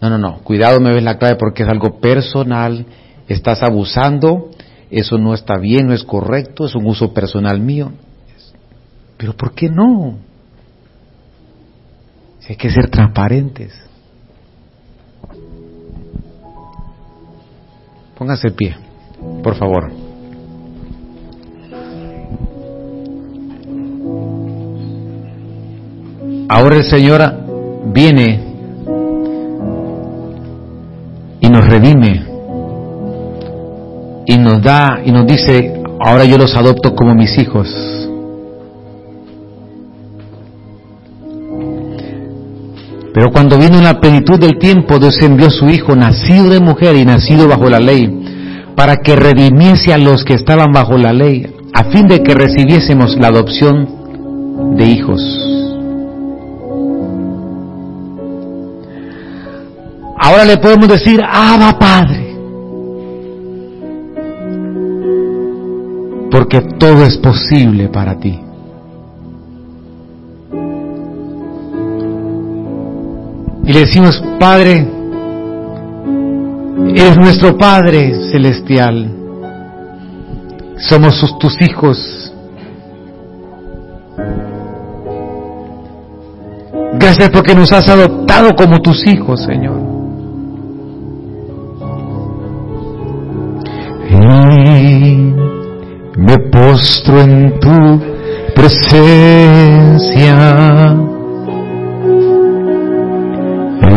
[0.00, 2.86] No, no, no, cuidado me ves la clave porque es algo personal,
[3.28, 4.50] estás abusando,
[4.90, 7.92] eso no está bien, no es correcto, es un uso personal mío.
[9.16, 10.18] Pero ¿por qué no?
[12.48, 13.72] Hay que ser transparentes.
[18.18, 18.76] Póngase pie,
[19.42, 19.90] por favor.
[26.48, 27.20] Ahora el Señor
[27.86, 28.44] viene
[31.40, 32.26] y nos redime
[34.26, 37.68] y nos da y nos dice, ahora yo los adopto como mis hijos.
[43.14, 46.96] Pero cuando vino la plenitud del tiempo, Dios envió a su Hijo, nacido de mujer
[46.96, 51.46] y nacido bajo la ley, para que redimiese a los que estaban bajo la ley,
[51.74, 55.20] a fin de que recibiésemos la adopción de hijos.
[60.18, 62.36] Ahora le podemos decir, Abba Padre.
[66.30, 68.40] Porque todo es posible para ti.
[73.72, 74.86] Y le decimos, Padre,
[76.94, 79.10] eres nuestro Padre celestial.
[80.76, 82.34] Somos tus hijos.
[86.98, 89.80] Gracias porque nos has adoptado como tus hijos, Señor.
[96.18, 98.02] me postro en tu
[98.54, 99.12] presencia.
[103.84, 103.92] En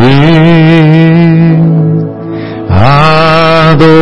[2.69, 3.95] adoración.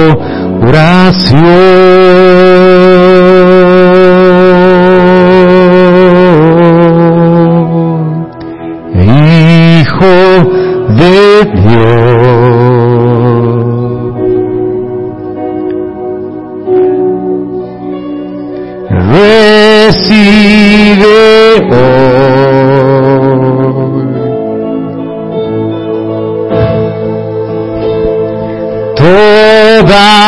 [29.94, 30.23] Toda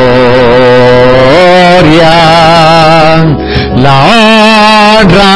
[3.76, 3.94] la
[5.00, 5.34] honra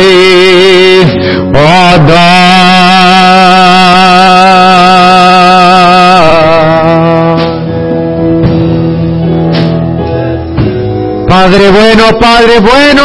[0.00, 1.04] y
[1.52, 2.28] honor.
[11.28, 13.02] Padre bueno, Padre bueno,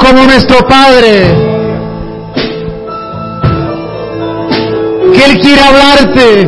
[0.00, 1.24] como nuestro Padre,
[5.14, 6.40] que Él quiere hablarte,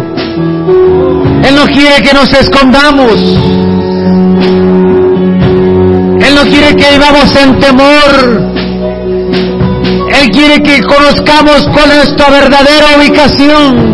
[1.48, 3.20] Él no quiere que nos escondamos.
[6.24, 8.42] Él no quiere que vivamos en temor.
[10.20, 13.92] Él quiere que conozcamos cuál es nuestra verdadera ubicación.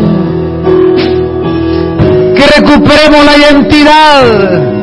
[2.37, 4.78] Que recuperemos la identidad.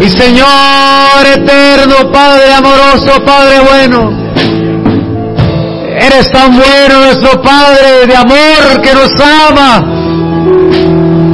[0.00, 4.10] Mi Señor eterno, Padre amoroso, Padre bueno.
[6.00, 9.80] Eres tan bueno nuestro Padre de amor que nos ama.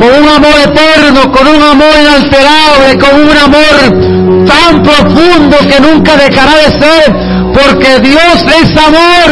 [0.01, 6.17] Con un amor eterno, con un amor inalterable, con un amor tan profundo que nunca
[6.17, 7.15] dejará de ser,
[7.55, 9.31] porque Dios es amor.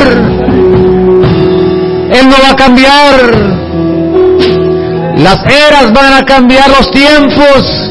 [2.12, 3.54] Él no va a cambiar.
[5.18, 7.83] Las eras van a cambiar los tiempos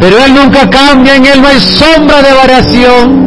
[0.00, 3.26] pero Él nunca cambia, en Él no hay sombra de variación.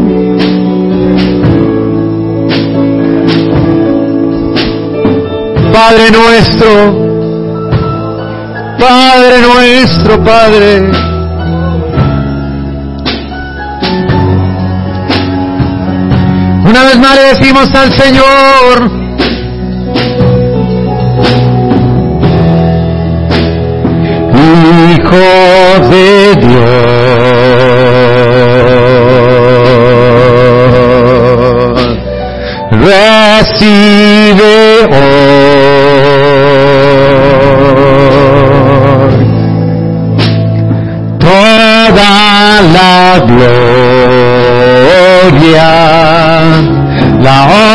[5.74, 6.70] Padre nuestro,
[8.80, 10.92] Padre nuestro, Padre.
[16.66, 18.99] Una vez más le decimos al Señor,
[24.70, 25.18] Hijo
[25.90, 26.70] de Dios,
[32.70, 34.54] recibe
[34.92, 35.08] hoy
[41.18, 45.72] toda la gloria,
[47.24, 47.69] la honra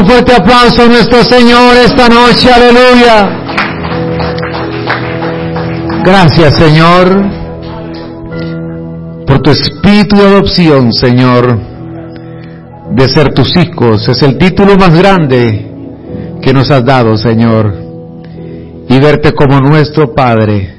[0.00, 3.28] un fuerte aplauso a nuestro Señor esta noche, aleluya.
[6.02, 7.24] Gracias, Señor,
[9.26, 11.58] por tu espíritu de adopción, Señor,
[12.92, 14.08] de ser tus hijos.
[14.08, 15.70] Es el título más grande
[16.40, 17.74] que nos has dado, Señor,
[18.88, 20.76] y verte como nuestro Padre.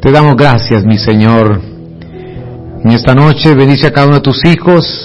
[0.00, 1.60] Te damos gracias, mi Señor.
[2.82, 5.03] En esta noche bendice a cada uno de tus hijos,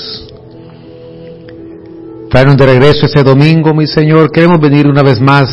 [2.29, 4.31] Traernos de regreso ese domingo, mi Señor.
[4.31, 5.49] Queremos venir una vez más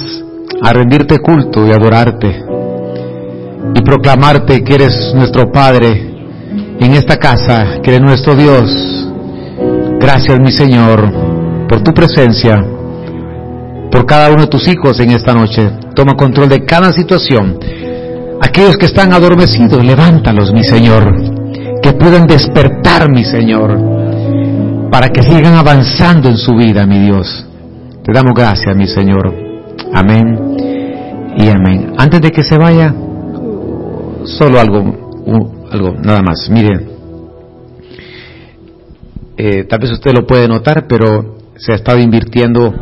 [0.61, 2.45] a rendirte culto y adorarte
[3.75, 5.93] y proclamarte que eres nuestro Padre
[6.79, 9.09] en esta casa, que eres nuestro Dios.
[9.99, 12.63] Gracias, mi Señor, por tu presencia,
[13.91, 15.71] por cada uno de tus hijos en esta noche.
[15.95, 17.59] Toma control de cada situación.
[18.43, 21.81] Aquellos que están adormecidos, levántalos, mi Señor.
[21.81, 23.86] Que puedan despertar, mi Señor
[24.97, 27.47] para que sigan avanzando en su vida, mi Dios.
[28.03, 29.31] Te damos gracias, mi Señor.
[29.93, 30.57] Amén
[31.37, 31.93] y amén.
[31.99, 32.95] Antes de que se vaya,
[34.25, 36.49] solo algo, algo nada más.
[36.49, 36.81] Mire,
[39.37, 42.73] eh, tal vez usted lo puede notar, pero se ha estado invirtiendo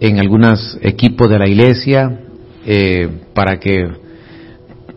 [0.00, 2.18] en algunos equipos de la iglesia
[2.66, 3.86] eh, para que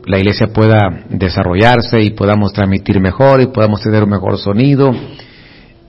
[0.07, 4.91] la iglesia pueda desarrollarse y podamos transmitir mejor y podamos tener un mejor sonido.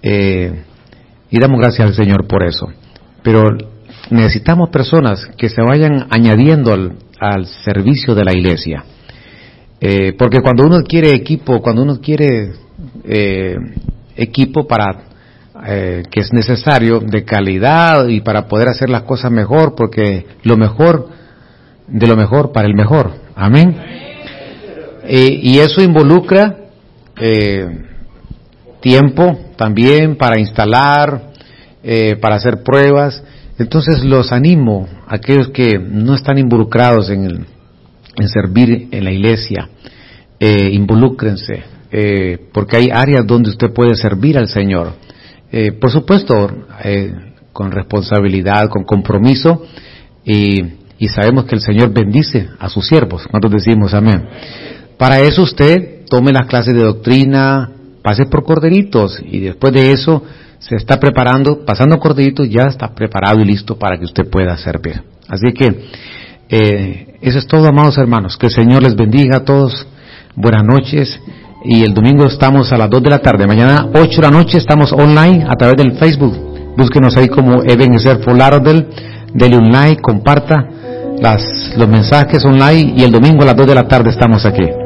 [0.02, 0.52] Eh,
[1.35, 2.69] y damos gracias al Señor por eso.
[3.24, 3.43] Pero
[4.11, 8.85] necesitamos personas que se vayan añadiendo al, servicio de la iglesia.
[9.81, 12.52] Eh, porque cuando uno quiere equipo, cuando uno quiere
[13.02, 13.56] eh,
[14.15, 15.11] equipo para
[15.65, 21.09] que es necesario de calidad y para poder hacer las cosas mejor, porque lo mejor
[21.89, 23.11] de lo mejor para el mejor.
[23.35, 23.74] Amén.
[25.09, 26.59] y eso involucra
[28.85, 31.32] tiempo también para instalar,
[31.82, 33.24] eh, para hacer pruebas.
[33.59, 37.47] Entonces los animo aquellos que no están involucrados en, el,
[38.16, 39.70] en servir en la iglesia,
[40.39, 40.78] eh,
[41.90, 44.93] eh, porque hay áreas donde usted puede servir al Señor.
[45.51, 46.35] Eh, por supuesto,
[47.52, 49.65] con responsabilidad, con compromiso,
[50.24, 50.62] y,
[50.98, 53.27] y sabemos que el Señor bendice a sus siervos.
[53.31, 54.24] ¿Cuántos decimos amén?
[54.98, 57.70] Para eso usted tome las clases de doctrina,
[58.05, 60.22] pase por corderitos y después de eso
[60.59, 65.02] se está preparando, pasando corderitos, ya está preparado y listo para que usted pueda servir.
[65.26, 65.89] Así que
[66.51, 68.36] eh, eso es todo, amados hermanos.
[68.36, 69.86] Que el Señor les bendiga a todos.
[70.36, 71.18] Buenas noches.
[71.64, 73.47] Y el domingo estamos a las 2 de la tarde.
[73.47, 76.74] Mañana 8 de la noche estamos online a través del Facebook.
[76.76, 78.86] Búsquenos ahí como Ebenezer Folarodel.
[79.32, 80.68] Dele un like, comparta
[81.20, 84.84] las, los mensajes online y el domingo a las 2 de la tarde estamos aquí.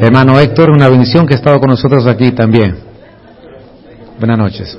[0.00, 2.76] Hermano Héctor, una bendición que ha estado con nosotros aquí también.
[4.18, 4.78] Buenas noches.